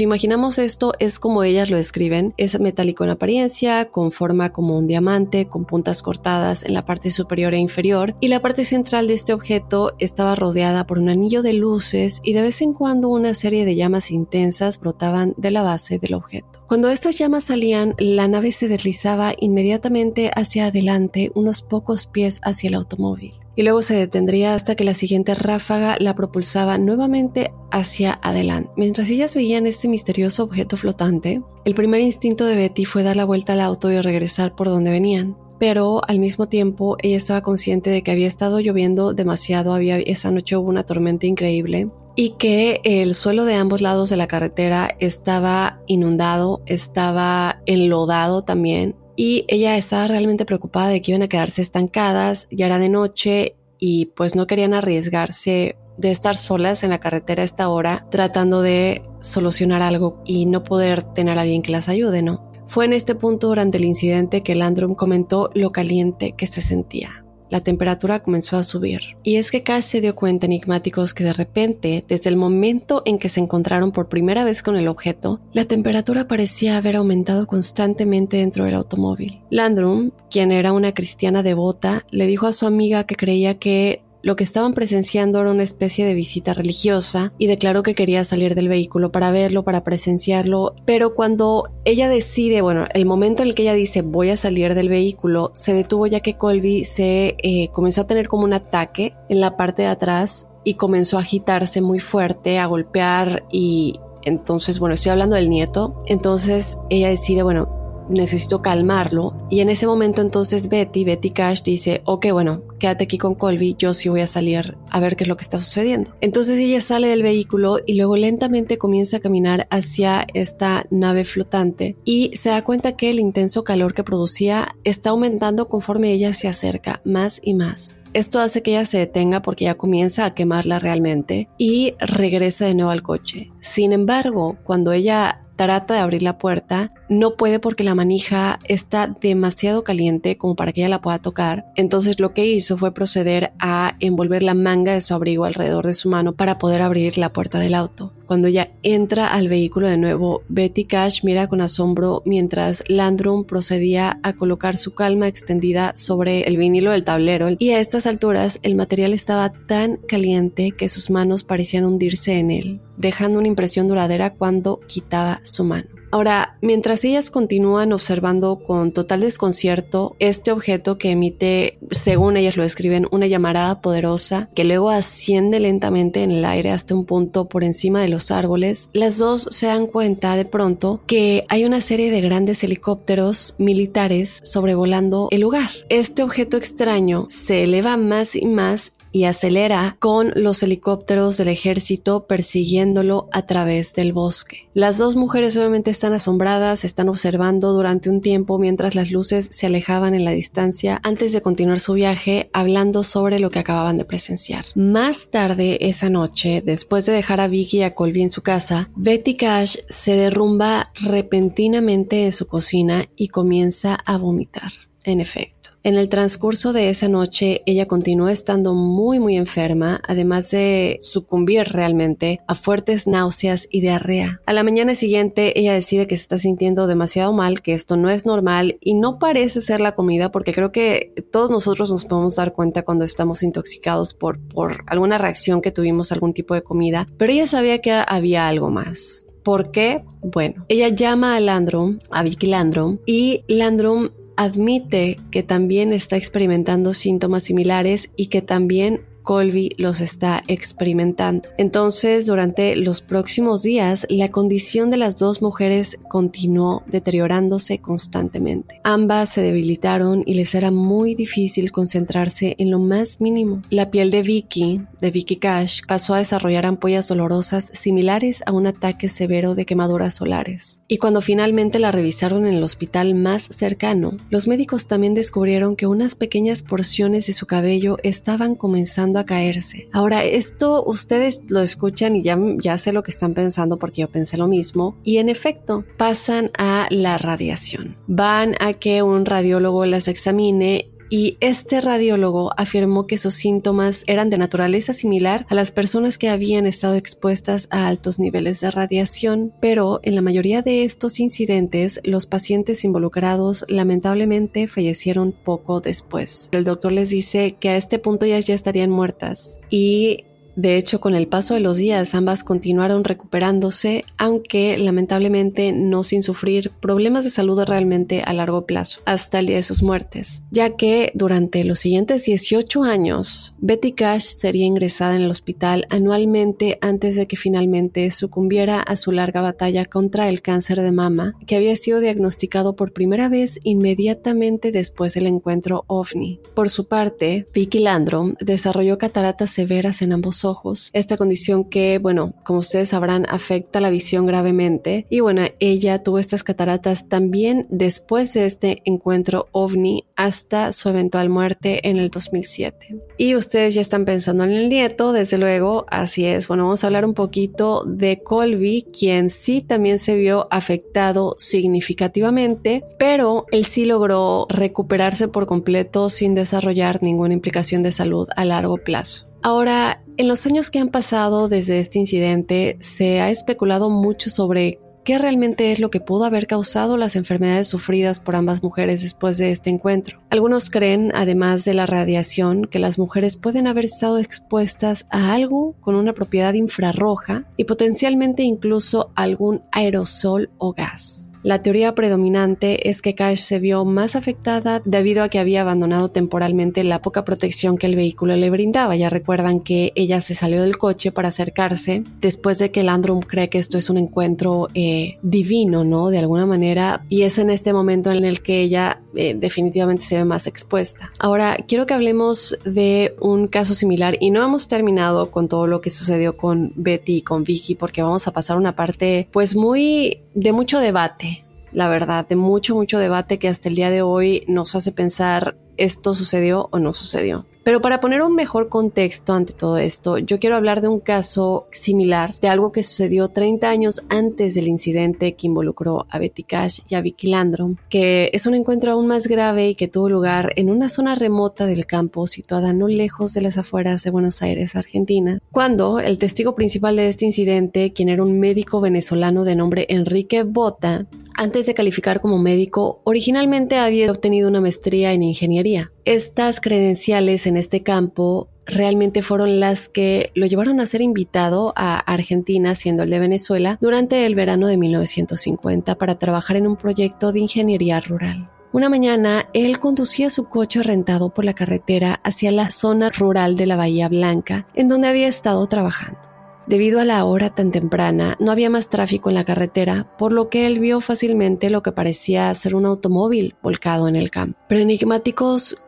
imaginamos 0.01 0.59
esto, 0.59 0.93
es 0.99 1.19
como 1.19 1.43
ellas 1.43 1.71
lo 1.71 1.77
describen, 1.77 2.35
es 2.37 2.59
metálico 2.61 3.05
en 3.05 3.11
apariencia, 3.11 3.91
con 3.91 4.11
forma 4.11 4.53
como 4.53 4.77
un 4.77 4.87
diamante, 4.87 5.47
con 5.47 5.65
puntas 5.65 6.03
cortadas 6.03 6.65
en 6.65 6.75
la 6.75 6.85
parte 6.85 7.11
superior 7.11 7.55
e 7.55 7.59
inferior, 7.59 8.17
y 8.21 8.29
la 8.29 8.41
parte 8.41 8.65
central 8.65 9.07
de 9.07 9.15
este 9.15 9.33
objeto 9.33 9.95
estaba 9.99 10.35
rodeada 10.35 10.87
por 10.87 10.99
un 10.99 11.09
anillo 11.09 11.43
de 11.43 11.53
luces 11.53 12.21
y 12.25 12.33
de 12.33 12.43
vez 12.43 12.63
en 12.63 12.73
cuando 12.73 13.09
una 13.09 13.35
serie 13.35 13.65
de 13.65 13.77
llamas 13.77 14.11
intensas 14.11 14.81
brotaban 14.81 15.35
de 15.37 15.51
la 15.51 15.63
base 15.63 15.99
del 15.99 16.15
objeto. 16.15 16.65
Cuando 16.67 16.89
estas 16.89 17.17
llamas 17.19 17.45
salían, 17.45 17.95
la 17.99 18.29
nave 18.29 18.51
se 18.51 18.69
deslizaba 18.69 19.33
inmediatamente 19.39 20.31
hacia 20.35 20.67
adelante 20.67 21.31
unos 21.35 21.63
pocos 21.63 22.07
pies 22.07 22.41
hacia 22.43 22.69
el 22.69 22.75
automóvil 22.75 23.44
y 23.57 23.63
luego 23.63 23.83
se 23.83 23.95
detendría 23.95 24.55
hasta 24.55 24.75
que 24.75 24.85
la 24.85 24.95
siguiente 24.95 25.35
ráfaga 25.35 25.97
la 26.01 26.15
propulsaba 26.15 26.79
nuevamente 26.79 27.53
hacia 27.71 28.19
adelante. 28.23 28.71
Mientras 28.77 29.11
ellas 29.11 29.35
veían 29.35 29.67
este 29.67 29.89
misterioso 29.89 30.45
objeto 30.45 30.77
flotante, 30.77 31.43
el 31.65 31.75
primer 31.75 32.01
instinto 32.01 32.45
de 32.47 32.57
Betty 32.57 32.85
fue 32.85 33.03
dar 33.03 33.17
la 33.17 33.25
vuelta 33.25 33.53
al 33.53 33.61
auto 33.61 33.91
y 33.91 34.01
regresar 34.01 34.55
por 34.55 34.69
donde 34.69 34.91
venían. 34.91 35.37
Pero 35.59 36.01
al 36.07 36.19
mismo 36.19 36.49
tiempo 36.49 36.97
ella 37.01 37.17
estaba 37.17 37.41
consciente 37.41 37.91
de 37.91 38.03
que 38.03 38.11
había 38.11 38.27
estado 38.27 38.59
lloviendo 38.59 39.15
demasiado, 39.15 39.73
había, 39.73 39.99
esa 39.99 40.31
noche 40.31 40.57
hubo 40.57 40.69
una 40.69 40.83
tormenta 40.83 41.27
increíble 41.27 41.91
y 42.17 42.31
que 42.31 42.81
el 42.85 43.15
suelo 43.15 43.45
de 43.45 43.55
ambos 43.55 43.81
lados 43.81 44.11
de 44.11 44.17
la 44.17 44.27
carretera 44.27 44.95
estaba 44.99 45.81
inundado, 45.87 46.63
estaba 46.67 47.61
enlodado 47.67 48.43
también 48.43 48.97
y 49.17 49.45
ella 49.49 49.77
estaba 49.77 50.07
realmente 50.07 50.45
preocupada 50.45 50.89
de 50.89 51.01
que 51.01 51.13
iban 51.13 51.23
a 51.23 51.29
quedarse 51.29 51.63
estancadas, 51.63 52.49
ya 52.51 52.67
era 52.67 52.79
de 52.79 52.89
noche 52.89 53.57
y 53.79 54.07
pues 54.07 54.35
no 54.35 54.47
querían 54.47 54.75
arriesgarse 54.75 55.77
de 55.97 56.11
estar 56.11 56.37
solas 56.37 56.83
en 56.83 56.91
la 56.91 56.99
carretera 57.01 57.43
a 57.43 57.45
esta 57.45 57.69
hora 57.69 58.07
tratando 58.11 58.63
de 58.63 59.03
solucionar 59.21 59.83
algo 59.83 60.23
y 60.25 60.47
no 60.47 60.63
poder 60.63 61.03
tener 61.03 61.39
a 61.39 61.43
alguien 61.43 61.63
que 61.63 61.73
las 61.73 61.89
ayude, 61.89 62.23
¿no? 62.23 62.51
Fue 62.67 62.85
en 62.85 62.93
este 62.93 63.15
punto 63.15 63.49
durante 63.49 63.79
el 63.79 63.85
incidente 63.85 64.43
que 64.43 64.55
Landrum 64.55 64.95
comentó 64.95 65.51
lo 65.55 65.71
caliente 65.71 66.33
que 66.33 66.47
se 66.47 66.61
sentía 66.61 67.24
la 67.55 67.61
temperatura 67.61 68.21
comenzó 68.21 68.57
a 68.57 68.65
subir. 68.65 69.17
Y 69.23 69.37
es 69.37 69.53
que 69.53 69.63
Cash 69.63 69.85
se 69.85 70.01
dio 70.01 70.17
cuenta 70.17 70.47
enigmáticos 70.47 71.15
que 71.15 71.23
de 71.23 71.33
repente, 71.33 72.05
desde 72.09 72.29
el 72.29 72.37
momento 72.37 73.03
en 73.05 73.17
que 73.17 73.29
se 73.29 73.39
encontraron 73.39 73.93
por 73.93 74.09
primera 74.09 74.43
vez 74.43 74.61
con 74.61 74.75
el 74.75 74.89
objeto, 74.89 75.41
la 75.53 75.65
temperatura 75.65 76.27
parecía 76.27 76.77
haber 76.77 76.97
aumentado 76.97 77.47
constantemente 77.47 78.39
dentro 78.39 78.65
del 78.65 78.75
automóvil. 78.75 79.41
Landrum, 79.51 80.11
quien 80.29 80.51
era 80.51 80.73
una 80.73 80.95
cristiana 80.95 81.45
devota, 81.45 82.05
le 82.11 82.27
dijo 82.27 82.49
a 82.49 82.53
su 82.53 82.67
amiga 82.67 83.05
que 83.05 83.15
creía 83.15 83.57
que 83.57 84.03
lo 84.25 84.37
que 84.37 84.45
estaban 84.45 84.73
presenciando 84.73 85.39
era 85.39 85.51
una 85.51 85.63
especie 85.63 86.07
de 86.07 86.15
visita 86.15 86.55
religiosa 86.55 87.35
y 87.37 87.47
declaró 87.47 87.83
que 87.83 87.95
quería 87.95 88.25
salir 88.25 88.55
del 88.55 88.69
vehículo 88.69 89.13
para 89.13 89.31
verlo, 89.31 89.65
para 89.65 89.85
presenciarlo, 89.85 90.75
pero 90.87 91.15
cuando 91.15 91.69
ella 91.85 92.09
decide, 92.09 92.63
bueno, 92.63 92.87
el 92.95 93.05
momento 93.05 93.43
en 93.43 93.51
el 93.51 93.55
que 93.55 93.65
ella 93.65 93.75
dice 93.75 94.01
voy 94.01 94.31
a 94.31 94.39
salir 94.39 94.75
del 94.75 94.89
vehículo, 94.89 95.51
se 95.53 95.75
detuvo 95.75 96.07
ya 96.07 96.21
que 96.21 96.39
Colby 96.39 96.87
se 96.87 97.37
eh, 97.43 97.69
comenzó 97.71 98.01
a 98.01 98.07
tener 98.07 98.27
como 98.27 98.45
un 98.45 98.55
ataque 98.55 99.15
en 99.29 99.41
la 99.41 99.59
parte 99.59 99.83
de 99.83 99.89
atrás 99.89 100.47
y 100.65 100.75
comenzó 100.75 101.19
a 101.19 101.21
agitarse 101.21 101.83
muy 101.83 102.01
fuerte, 102.01 102.59
a 102.59 102.65
golpear 102.65 103.45
y 103.53 104.01
entonces, 104.23 104.79
bueno, 104.79 104.95
estoy 104.95 105.13
hablando 105.13 105.37
del 105.37 105.51
nieto, 105.51 106.03
entonces 106.07 106.79
ella 106.89 107.11
decide, 107.11 107.43
bueno, 107.43 107.84
necesito 108.09 108.63
calmarlo. 108.63 109.37
Y 109.51 109.61
en 109.61 109.69
ese 109.69 109.87
momento 109.87 110.23
entonces 110.23 110.69
Betty, 110.69 111.05
Betty 111.05 111.31
Cash 111.31 111.63
dice, 111.63 112.03
ok, 112.05 112.27
bueno, 112.33 112.63
quédate 112.79 113.05
aquí 113.05 113.19
con 113.19 113.35
Colby, 113.35 113.77
yo 113.79 113.95
sí 113.95 114.09
voy 114.09 114.21
a 114.21 114.27
salir 114.27 114.77
a 114.91 115.01
ver 115.01 115.17
qué 115.17 115.25
es 115.25 115.29
lo 115.29 115.37
que 115.37 115.43
está 115.43 115.61
sucediendo. 115.61 116.13
Entonces 116.21 116.59
ella 116.59 116.81
sale 116.81 117.09
del 117.09 117.23
vehículo 117.23 117.79
y 117.87 117.95
luego 117.95 118.17
lentamente 118.17 118.79
comienza 118.79 119.19
a 119.19 119.21
caminar 119.21 119.67
hacia 119.71 120.27
esta 120.35 120.87
nave 120.91 121.25
flotante 121.25 121.97
y 122.05 122.37
se 122.37 122.51
da 122.51 122.63
cuenta 122.63 122.97
que 122.97 123.11
el 123.11 123.21
intenso 123.21 123.65
calor 123.65 123.95
que 123.95 124.05
producía 124.05 124.77
está 124.85 125.11
aumentando 125.11 125.67
conforme 125.67 126.13
ella 126.13 126.35
se 126.35 126.49
acerca 126.49 127.01
más 127.05 127.41
y 127.43 127.55
más. 127.55 128.01
Esto 128.13 128.39
hace 128.39 128.63
que 128.63 128.73
ella 128.73 128.85
se 128.85 128.99
detenga 128.99 129.43
porque 129.43 129.65
ya 129.65 129.75
comienza 129.75 130.25
a 130.25 130.35
quemarla 130.35 130.79
realmente 130.79 131.49
y 131.59 131.95
regresa 131.99 132.65
de 132.65 132.75
nuevo 132.75 132.91
al 132.91 133.03
coche. 133.03 133.51
Sin 133.61 133.93
embargo, 133.93 134.57
cuando 134.63 134.93
ella 134.93 135.41
trata 135.57 135.95
de 135.95 136.01
abrir 136.01 136.23
la 136.23 136.39
puerta, 136.39 136.93
no 137.19 137.37
puede 137.37 137.59
porque 137.59 137.85
la 137.85 137.95
manija 137.95 138.59
está 138.65 139.07
demasiado 139.07 139.85
caliente 139.85 140.37
como 140.37 140.57
para 140.57 140.73
que 140.73 140.81
ella 140.81 140.89
la 140.89 141.01
pueda 141.01 141.19
tocar. 141.19 141.67
Entonces 141.77 142.21
lo 142.21 142.33
que 142.35 142.47
hizo 142.47 142.77
fue 142.77 142.93
proceder 142.93 143.53
a 143.59 143.97
envolver 144.01 144.43
la 144.43 144.55
manga 144.55 144.93
de 144.93 145.01
su 145.01 145.15
abrigo 145.15 145.45
alrededor 145.45 145.87
de 145.87 145.95
su 145.95 146.09
mano 146.09 146.35
para 146.35 146.59
poder 146.59 146.83
abrir 146.83 147.17
la 147.19 147.33
puerta 147.33 147.59
del 147.59 147.75
auto. 147.75 148.13
Cuando 148.27 148.49
ella 148.49 148.71
entra 148.83 149.33
al 149.33 149.49
vehículo 149.49 149.89
de 149.89 149.99
nuevo, 149.99 150.43
Betty 150.49 150.85
Cash 150.85 151.21
mira 151.25 151.47
con 151.47 151.61
asombro 151.61 152.23
mientras 152.25 152.83
Landrum 152.89 153.45
procedía 153.45 154.19
a 154.23 154.33
colocar 154.33 154.77
su 154.77 154.95
calma 154.95 155.29
extendida 155.29 155.93
sobre 155.95 156.43
el 156.43 156.57
vinilo 156.57 156.93
del 156.93 157.05
tablero 157.05 157.49
y 157.59 157.71
a 157.71 157.81
estas 157.81 158.07
alturas 158.07 158.61
el 158.63 158.75
material 158.75 159.13
estaba 159.13 159.53
tan 159.53 159.97
caliente 160.09 160.73
que 160.73 160.89
sus 160.89 161.11
manos 161.11 161.45
parecían 161.45 161.85
hundirse 161.85 162.39
en 162.39 162.51
él, 162.51 162.81
dejando 162.97 163.39
una 163.39 163.49
impresión 163.49 163.89
duradera 163.89 164.31
cuando 164.31 164.81
quitaba 164.87 165.41
su 165.45 165.65
mano. 165.65 165.89
Ahora, 166.15 166.57
mientras 166.61 167.05
ellas 167.05 167.29
continúan 167.29 167.93
observando 167.93 168.61
con 168.65 168.93
total 168.93 169.19
desconcierto 169.19 170.15
este 170.21 170.53
objeto 170.53 170.97
que 170.97 171.11
emite, 171.11 171.77
según 171.91 172.37
ellas 172.37 172.57
lo 172.57 172.63
describen, 172.63 173.09
una 173.11 173.27
llamarada 173.27 173.81
poderosa 173.81 174.49
que 174.55 174.65
luego 174.65 174.91
asciende 174.91 175.59
lentamente 175.59 176.23
en 176.23 176.31
el 176.31 176.45
aire 176.45 176.71
hasta 176.71 176.95
un 176.95 177.05
punto 177.05 177.49
por 177.49 177.65
encima 177.65 178.01
de 178.01 178.11
los 178.11 178.31
árboles, 178.31 178.91
las 178.93 179.19
dos 179.19 179.49
se 179.51 179.67
dan 179.67 179.89
cuenta 179.89 180.37
de 180.37 180.45
pronto 180.45 181.03
que 181.09 181.45
hay 181.49 181.65
una 181.65 181.81
serie 181.81 182.13
de 182.13 182.21
grandes 182.21 182.63
helicópteros 182.63 183.57
militares 183.59 184.39
sobrevolando 184.45 185.27
el 185.33 185.41
lugar. 185.41 185.71
Este 185.89 186.23
objeto 186.23 186.57
extraño 186.57 187.27
se 187.29 187.65
eleva 187.65 187.97
más 187.97 188.37
y 188.37 188.47
más 188.47 188.93
y 189.15 189.27
acelera 189.27 189.97
con 190.01 190.33
los 190.35 190.65
helicópteros 190.65 191.37
del 191.37 191.47
ejército 191.47 192.27
persiguiéndolo 192.27 193.29
a 193.31 193.47
través 193.47 193.95
del 193.95 194.13
bosque. 194.13 194.69
Las 194.75 194.99
dos 194.99 195.15
mujeres 195.15 195.57
obviamente 195.57 195.93
están 195.93 196.15
asombradas, 196.15 196.85
están 196.85 197.09
observando 197.09 197.73
durante 197.75 198.11
un 198.11 198.21
tiempo 198.21 198.59
mientras 198.59 198.97
las 198.97 199.13
luces 199.13 199.49
se 199.53 199.67
alejaban 199.67 200.15
en 200.15 200.25
la 200.25 200.33
distancia 200.33 201.01
antes 201.05 201.33
de 201.33 201.43
continuar 201.43 201.79
su 201.79 201.93
viaje 201.93 202.51
hablando 202.53 203.05
sobre 203.05 203.39
lo 203.39 203.51
que 203.51 203.61
acababan 203.61 203.99
de 203.99 204.05
presenciar. 204.05 204.65
Más 204.75 205.31
tarde 205.31 205.79
esa 205.89 206.11
noche, 206.11 206.61
después 206.67 207.07
de 207.07 207.13
dejar 207.13 207.41
a 207.41 207.47
Vicky 207.47 207.79
y 207.79 207.83
a 207.85 207.95
Colby 207.95 208.23
en 208.23 208.31
su 208.33 208.43
casa, 208.43 208.91
Betty 208.97 209.37
Cash 209.37 209.77
se 209.89 210.17
derrumba 210.17 210.91
repentinamente 211.01 212.25
en 212.25 212.33
su 212.33 212.49
cocina 212.49 213.05
y 213.15 213.29
comienza 213.29 213.95
a 213.95 214.19
vomitar. 214.19 214.73
En 215.05 215.21
efecto, 215.21 215.71
en 215.83 215.97
el 215.97 216.09
transcurso 216.09 216.73
de 216.73 216.89
esa 216.89 217.09
noche 217.09 217.63
ella 217.67 217.87
continuó 217.87 218.29
estando 218.29 218.73
muy 218.73 219.19
muy 219.19 219.37
enferma, 219.37 220.01
además 220.09 220.51
de 220.51 220.99
sucumbir 221.03 221.65
realmente 221.65 222.41
a 222.47 222.55
fuertes 222.55 223.07
náuseas 223.07 223.69
y 223.71 223.83
diarrea. 223.83 224.41
A 224.47 224.55
la 224.55 224.65
mañana 224.65 224.95
siguiente 224.95 225.61
ella 225.61 225.75
decide 225.75 226.07
que 226.07 226.17
se 226.17 226.23
está 226.23 226.39
sintiendo 226.39 226.87
demasiado 226.87 227.35
mal, 227.35 227.61
que 227.61 227.75
esto 227.75 227.99
no 227.99 228.09
es 228.09 228.25
normal 228.25 228.79
y 228.81 228.95
no 228.95 229.19
parece 229.19 229.61
ser 229.61 229.83
la 229.83 229.95
comida 229.95 230.31
porque 230.31 230.55
creo 230.55 230.73
que 230.73 231.13
todos 231.31 231.51
nosotros 231.51 231.91
nos 231.91 232.07
podemos 232.07 232.37
dar 232.37 232.55
cuenta 232.55 232.83
cuando 232.83 233.05
estamos 233.05 233.43
intoxicados 233.43 234.15
por, 234.15 234.41
por 234.41 234.85
alguna 234.87 235.19
reacción 235.19 235.61
que 235.61 235.71
tuvimos 235.71 236.11
a 236.11 236.15
algún 236.15 236.33
tipo 236.33 236.55
de 236.55 236.63
comida, 236.63 237.09
pero 237.19 237.31
ella 237.31 237.47
sabía 237.47 237.83
que 237.83 237.93
había 237.93 238.49
algo 238.49 238.71
más. 238.71 239.27
¿Por 239.43 239.71
qué? 239.71 240.03
Bueno, 240.23 240.65
ella 240.71 240.89
llama 240.89 241.37
a 241.37 241.41
Landrum, 241.41 241.99
a 242.11 242.23
Vicky 242.23 242.47
Landrum, 242.47 243.01
y 243.05 243.45
Landrum 243.47 244.09
admite 244.37 245.21
que 245.31 245.43
también 245.43 245.93
está 245.93 246.17
experimentando 246.17 246.95
síntomas 246.95 247.45
similares 247.45 248.11
y 248.17 248.27
que 248.27 248.43
también 248.43 249.03
Colby 249.25 249.71
los 249.79 250.01
está 250.01 250.45
experimentando. 250.47 251.49
Entonces, 251.59 252.27
durante 252.27 252.77
los 252.77 253.01
próximos 253.01 253.63
días, 253.63 254.07
la 254.09 254.29
condición 254.29 254.91
de 254.91 254.99
las 254.99 255.19
dos 255.19 255.43
mujeres 255.43 255.99
continuó 256.09 256.85
deteriorándose 256.87 257.79
constantemente. 257.79 258.81
Ambas 258.85 259.31
se 259.31 259.41
debilitaron 259.41 260.23
y 260.27 260.35
les 260.35 260.55
era 260.55 260.71
muy 260.71 261.17
difícil 261.17 261.73
concentrarse 261.73 262.55
en 262.59 262.71
lo 262.71 262.79
más 262.79 263.21
mínimo. 263.21 263.63
La 263.71 263.91
piel 263.91 264.11
de 264.11 264.23
Vicky, 264.23 264.83
de 265.01 265.11
Vicky 265.11 265.37
Cash, 265.37 265.81
pasó 265.89 266.15
a 266.15 266.19
desarrollar 266.19 266.67
ampollas 266.67 267.09
dolorosas 267.09 267.71
similares 267.73 268.43
a 268.47 268.53
un 268.53 268.67
ataque 268.67 269.09
severo 269.09 269.55
de 269.55 269.65
quemaduras 269.65 270.15
solares. 270.15 270.83
Y 270.87 270.99
cuando 270.99 271.23
finalmente 271.23 271.79
la 271.79 271.91
revisaron 271.91 272.47
en 272.47 272.55
el 272.55 272.63
hospital 272.63 273.15
más 273.15 273.43
cercano, 273.43 274.19
los 274.29 274.47
médicos 274.47 274.87
también 274.87 275.15
descubrieron 275.15 275.77
que 275.77 275.87
unas 275.87 276.15
pequeñas 276.15 276.63
porciones 276.63 277.27
de 277.27 277.33
su 277.33 277.47
cabello 277.47 277.97
estaban 278.03 278.55
comenzando 278.55 279.14
a 279.21 279.27
caerse. 279.27 279.89
Ahora, 279.93 280.25
esto 280.25 280.85
ustedes 280.85 281.45
lo 281.49 281.61
escuchan 281.61 282.17
y 282.17 282.23
ya, 282.23 282.39
ya 282.59 282.79
sé 282.79 282.93
lo 282.93 283.03
que 283.03 283.11
están 283.11 283.35
pensando 283.35 283.79
porque 283.79 284.03
yo 284.03 284.09
pensé 284.09 284.37
lo 284.37 284.49
mismo. 284.49 284.97
Y 285.03 285.19
en 285.19 285.29
efecto, 285.29 285.85
pasan 285.97 286.51
a 286.59 286.87
la 286.91 287.19
radiación. 287.19 287.97
Van 288.07 288.55
a 288.61 288.75
que 288.75 289.03
un 289.03 289.25
radiólogo 289.25 289.85
las 289.87 290.09
examine 290.09 290.91
y 291.11 291.37
este 291.41 291.81
radiólogo 291.81 292.51
afirmó 292.57 293.07
que 293.07 293.19
sus 293.19 293.35
síntomas 293.35 294.05
eran 294.07 294.31
de 294.31 294.39
naturaleza 294.39 294.93
similar 294.93 295.47
a 295.49 295.55
las 295.55 295.71
personas 295.71 296.19
que 296.19 296.29
habían 296.29 296.67
estado 296.67 296.95
expuestas 296.95 297.69
a 297.71 297.87
altos 297.87 298.19
niveles 298.19 298.61
de 298.61 298.71
radiación, 298.71 299.53
pero 299.61 300.01
en 300.03 300.15
la 300.15 300.23
mayoría 300.23 300.63
de 300.63 300.85
estos 300.85 301.21
incidentes 301.21 302.01
los 302.05 302.27
pacientes 302.27 302.85
involucrados 302.85 303.65
lamentablemente 303.69 304.67
fallecieron 304.67 305.33
poco 305.33 305.81
después. 305.81 306.49
El 306.53 306.65
doctor 306.65 306.93
les 306.93 307.11
dice 307.11 307.57
que 307.59 307.71
a 307.71 307.77
este 307.77 307.99
punto 307.99 308.27
ya, 308.27 308.39
ya 308.39 308.55
estarían 308.55 308.91
muertas 308.91 309.61
y 309.71 310.25
de 310.57 310.77
hecho, 310.77 311.01
con 311.01 311.15
el 311.15 311.27
paso 311.27 311.55
de 311.55 311.61
los 311.61 311.77
días, 311.77 312.15
ambas 312.15 312.45
continuaron 312.45 313.05
recuperándose, 313.05 314.05
aunque 314.19 314.79
lamentablemente 314.79 315.73
no 315.73 316.05
sin 316.05 316.23
sufrir 316.23 316.71
problemas 316.81 317.25
de 317.25 317.31
salud 317.31 317.63
realmente 317.65 318.23
a 318.25 318.33
largo 318.33 318.67
plazo, 318.67 319.01
hasta 319.05 319.39
el 319.39 319.47
día 319.47 319.57
de 319.57 319.63
sus 319.63 319.83
muertes, 319.83 320.45
ya 320.51 320.71
que 320.71 321.11
durante 321.15 321.65
los 321.65 321.81
siguientes 321.81 322.25
18 322.25 322.85
años, 322.85 323.55
Betty 323.59 323.93
Cash 323.93 324.25
sería 324.37 324.67
ingresada 324.67 325.17
en 325.17 325.23
el 325.23 325.31
hospital 325.31 325.87
anualmente 325.91 326.79
antes 326.81 327.17
de 327.17 327.27
que 327.27 327.37
finalmente 327.37 328.11
sucumbiera 328.11 328.81
a 328.81 328.97
su 328.97 329.13
larga 329.13 329.41
batalla 329.41 329.85
contra 329.85 330.29
el 330.29 330.43
cáncer 330.43 330.81
de 330.81 330.93
mama, 330.93 331.35
que 331.47 331.57
había 331.57 331.75
sido 331.77 332.01
diagnosticado 332.01 332.77
por 332.77 332.93
primera 332.93 333.29
vez 333.29 333.59
inmediatamente 333.65 334.71
después 334.71 335.15
del 335.15 335.27
encuentro 335.27 335.85
OVNI. 335.89 336.41
Por 336.55 336.71
su 336.71 336.87
parte, 336.87 337.49
Vicky 337.53 337.81
Landrum 337.81 338.35
desarrolló 338.41 338.99
cataratas 338.99 339.51
severas 339.51 340.03
en 340.03 340.13
ambos 340.13 340.44
ojos. 340.45 340.91
Esta 340.93 341.17
condición 341.17 341.65
que, 341.65 341.99
bueno, 341.99 342.35
como 342.45 342.61
ustedes 342.61 342.91
sabrán, 342.91 343.27
afecta 343.29 343.81
la 343.81 343.91
visión 343.91 344.27
gravemente. 344.27 345.07
Y 345.11 345.21
bueno, 345.21 345.43
ella 345.61 346.03
tuvo 346.03 346.19
estas 346.19 346.45
cataratas 346.45 347.09
también 347.09 347.67
después 347.71 348.35
de 348.35 348.47
este 348.47 348.83
encuentro 348.85 349.49
ovni 349.53 350.05
hasta 350.17 350.73
su 350.73 350.89
eventual 350.89 351.29
muerte 351.29 351.89
en 351.89 351.99
el 351.99 352.11
2007. 352.11 352.97
Y 353.17 353.35
ustedes 353.37 353.75
ya 353.75 353.81
están 353.81 354.05
pensando 354.05 354.45
en 354.45 354.53
el 354.53 354.69
nieto, 354.69 355.13
desde 355.13 355.39
luego, 355.39 355.87
así 355.89 356.27
es. 356.27 356.49
Bueno, 356.49 356.65
vamos 356.65 356.85
a 356.85 356.89
hablar 356.89 357.05
un 357.05 357.15
poquito 357.15 357.85
de 357.85 358.23
Colby, 358.23 358.87
quien 358.99 359.31
sí 359.31 359.63
también 359.63 359.99
se 359.99 360.17
vio 360.17 360.49
afectado 360.51 361.35
significativamente, 361.39 362.85
pero 362.99 363.47
él 363.51 363.65
sí 363.65 363.87
logró 363.87 364.47
recuperarse 364.49 365.29
por 365.29 365.47
completo 365.47 366.11
sin 366.11 366.35
desarrollar 366.35 367.03
ninguna 367.03 367.35
implicación 367.35 367.83
de 367.83 367.93
salud 367.93 368.29
a 368.37 368.45
largo 368.45 368.79
plazo. 368.79 369.27
Ahora, 369.43 370.03
en 370.17 370.29
los 370.29 370.47
años 370.47 370.71
que 370.71 370.79
han 370.79 370.91
pasado 370.91 371.49
desde 371.49 371.81
este 371.81 371.99
incidente, 371.99 372.77
se 372.81 373.21
ha 373.21 373.31
especulado 373.31 373.91
mucho 373.91 374.31
sobre 374.31 374.79
qué 375.05 375.19
realmente 375.19 375.71
es 375.71 375.81
lo 375.81 375.91
que 375.91 376.01
pudo 376.01 376.25
haber 376.25 376.47
causado 376.47 376.97
las 376.97 377.15
enfermedades 377.17 377.69
sufridas 377.69 378.21
por 378.21 378.37
ambas 378.37 378.63
mujeres 378.63 379.03
después 379.03 379.37
de 379.39 379.51
este 379.51 379.71
encuentro. 379.71 380.21
Algunos 380.31 380.71
creen, 380.71 381.13
además 381.15 381.65
de 381.65 381.75
la 381.75 381.87
radiación, 381.87 382.65
que 382.65 382.79
las 382.79 382.99
mujeres 382.99 383.37
pueden 383.37 383.67
haber 383.67 383.85
estado 383.85 384.19
expuestas 384.19 385.07
a 385.11 385.35
algo 385.35 385.75
con 385.81 385.95
una 385.95 386.15
propiedad 386.15 386.55
infrarroja 386.55 387.45
y 387.57 387.65
potencialmente 387.65 388.43
incluso 388.43 389.11
algún 389.15 389.63
aerosol 389.73 390.51
o 390.59 390.73
gas. 390.73 391.29
La 391.45 391.61
teoría 391.61 391.95
predominante 391.95 392.89
es 392.89 393.03
que 393.03 393.15
Cash 393.15 393.37
se 393.37 393.59
vio 393.59 393.85
más 393.85 394.17
afectada 394.17 394.81
debido 394.87 395.23
a 395.23 395.29
que 395.29 395.39
había 395.39 395.61
abandonado 395.61 396.09
temporalmente 396.09 396.83
la 396.85 397.03
poca 397.03 397.23
protección 397.23 397.77
que 397.77 397.87
el 397.87 397.97
vehículo 397.97 398.35
le 398.35 398.49
brindaba. 398.49 398.97
Ya 398.97 399.11
recuerdan 399.11 399.61
que 399.61 399.93
ella 399.95 400.23
se 400.23 400.33
salió 400.33 400.63
del 400.63 400.79
coche 400.79 401.13
para 401.13 401.29
acercarse 401.29 402.03
después 402.19 402.59
de 402.61 402.71
que 402.71 402.83
Landrum 402.83 403.21
cree 403.21 403.51
que 403.51 403.59
esto 403.59 403.77
es 403.77 403.91
un 403.91 403.99
encuentro 403.99 404.69
eh, 404.73 405.19
divino, 405.21 405.85
¿no? 405.85 406.09
De 406.09 406.17
alguna 406.17 406.47
manera. 406.47 407.05
Y 407.11 407.25
es 407.25 407.37
en 407.37 407.51
este 407.51 407.75
momento 407.75 408.11
en 408.11 408.25
el 408.25 408.41
que 408.41 408.63
ella 408.63 409.03
eh, 409.17 409.35
definitivamente 409.35 410.05
se 410.05 410.17
ve 410.17 410.25
más 410.25 410.47
expuesta. 410.47 411.13
Ahora, 411.19 411.57
quiero 411.67 411.87
que 411.87 411.95
hablemos 411.95 412.59
de 412.65 413.15
un 413.21 413.49
caso 413.49 413.75
similar 413.75 414.17
y 414.21 414.31
no 414.31 414.43
hemos 414.43 414.69
terminado 414.69 415.31
con 415.31 415.49
todo 415.49 415.67
lo 415.67 415.81
que 415.81 415.91
sucedió 415.91 416.37
con 416.37 416.73
Betty 416.77 417.17
y 417.17 417.23
con 417.23 417.45
Vicky 417.45 417.75
porque 417.75 418.03
vamos 418.03 418.27
a 418.29 418.33
pasar 418.33 418.57
una 418.57 418.77
parte 418.77 419.29
pues 419.33 419.57
muy 419.57 420.23
de 420.35 420.53
mucho 420.53 420.81
debate, 420.81 421.45
la 421.73 421.89
verdad, 421.89 422.27
de 422.27 422.37
mucho, 422.37 422.75
mucho 422.75 422.99
debate 422.99 423.39
que 423.39 423.49
hasta 423.49 423.69
el 423.69 423.75
día 423.75 423.91
de 423.91 424.03
hoy 424.03 424.45
nos 424.47 424.75
hace 424.75 424.93
pensar 424.93 425.57
esto 425.77 426.15
sucedió 426.15 426.69
o 426.71 426.79
no 426.79 426.93
sucedió. 426.93 427.47
Pero 427.65 427.81
para 427.81 427.99
poner 427.99 428.21
un 428.21 428.35
mejor 428.35 428.69
contexto 428.69 429.33
ante 429.33 429.55
todo 429.55 429.79
esto, 429.79 430.19
yo 430.19 430.39
quiero 430.39 430.55
hablar 430.55 430.83
de 430.83 430.89
un 430.89 431.01
caso 431.01 431.67
similar, 431.71 432.35
de 432.41 432.49
algo 432.49 432.73
que 432.73 432.83
sucedió 432.83 433.29
30 433.29 433.71
años 433.71 434.05
antes 434.11 434.55
del 434.55 434.69
incidente 434.69 435.33
que 435.33 435.47
involucró 435.47 436.07
a 436.11 436.19
Betty 436.19 436.43
Cash 436.43 436.81
y 436.89 436.95
a 436.95 437.01
Vicky 437.01 437.29
Landrum, 437.29 437.77
que 437.89 438.31
es 438.35 438.47
un 438.47 438.55
encuentro 438.55 438.93
aún 438.93 439.07
más 439.07 439.27
grave 439.27 439.71
y 439.71 439.75
que 439.75 439.89
tuvo 439.89 440.11
lugar 440.11 440.53
en 440.57 440.69
una 440.69 440.91
zona 440.91 441.15
remota 441.15 441.65
del 441.65 441.87
campo 441.87 442.27
situada 442.27 442.75
no 442.75 442.87
lejos 442.87 443.33
de 443.33 443.41
las 443.41 443.57
afueras 443.57 444.05
de 444.05 444.11
Buenos 444.11 444.43
Aires, 444.43 444.77
Argentina, 444.77 445.39
cuando 445.51 446.01
el 446.01 446.19
testigo 446.19 446.55
principal 446.55 446.97
de 446.97 447.09
este 447.09 447.25
incidente, 447.25 447.93
quien 447.93 448.11
era 448.11 448.23
un 448.23 448.39
médico 448.39 448.83
venezolano 448.83 449.45
de 449.45 449.57
nombre 449.57 449.87
Enrique 449.89 450.43
Bota, 450.43 451.07
antes 451.37 451.67
de 451.67 451.75
calificar 451.75 452.21
como 452.21 452.39
médico, 452.39 453.01
originalmente 453.03 453.77
había 453.77 454.11
obtenido 454.11 454.49
una 454.49 454.61
maestría 454.61 455.13
en 455.13 455.25
ingeniería. 455.25 455.91
Estas 456.05 456.61
credenciales 456.61 457.47
en 457.47 457.54
este 457.57 457.83
campo 457.83 458.49
realmente 458.67 459.23
fueron 459.23 459.61
las 459.61 459.89
que 459.89 460.31
lo 460.35 460.47
llevaron 460.47 460.81
a 460.81 460.87
ser 460.87 461.03
invitado 461.03 461.73
a 461.77 461.99
Argentina, 461.99 462.75
siendo 462.75 463.03
el 463.03 463.11
de 463.11 463.19
Venezuela, 463.19 463.79
durante 463.81 464.27
el 464.27 464.35
verano 464.35 464.67
de 464.67 464.77
1950 464.77 465.97
para 465.97 466.19
trabajar 466.19 466.57
en 466.57 466.67
un 466.67 466.77
proyecto 466.77 467.33
de 467.33 467.41
ingeniería 467.41 468.01
rural. 468.01 468.51
Una 468.73 468.89
mañana, 468.89 469.49
él 469.53 469.79
conducía 469.79 470.31
su 470.31 470.49
coche 470.49 470.83
rentado 470.83 471.31
por 471.33 471.45
la 471.45 471.55
carretera 471.55 472.21
hacia 472.25 472.51
la 472.51 472.71
zona 472.71 473.11
rural 473.11 473.57
de 473.57 473.67
la 473.67 473.77
Bahía 473.77 474.09
Blanca, 474.09 474.67
en 474.75 474.89
donde 474.89 475.07
había 475.07 475.29
estado 475.29 475.65
trabajando. 475.67 476.19
Debido 476.67 476.99
a 476.99 477.05
la 477.05 477.25
hora 477.27 477.51
tan 477.51 477.71
temprana, 477.71 478.37
no 478.41 478.51
había 478.51 478.71
más 478.71 478.89
tráfico 478.89 479.29
en 479.29 479.35
la 479.35 479.45
carretera, 479.45 480.09
por 480.17 480.33
lo 480.33 480.49
que 480.49 480.67
él 480.67 480.81
vio 480.81 481.03
fácilmente 481.03 481.69
lo 481.69 481.83
que 481.83 481.93
parecía 481.93 482.55
ser 482.55 482.75
un 482.75 482.87
automóvil 482.87 483.55
volcado 483.63 484.09
en 484.09 484.17
el 484.17 484.31
campo. 484.31 484.59
Pero 484.67 484.81
enigmáticos, 484.81 485.84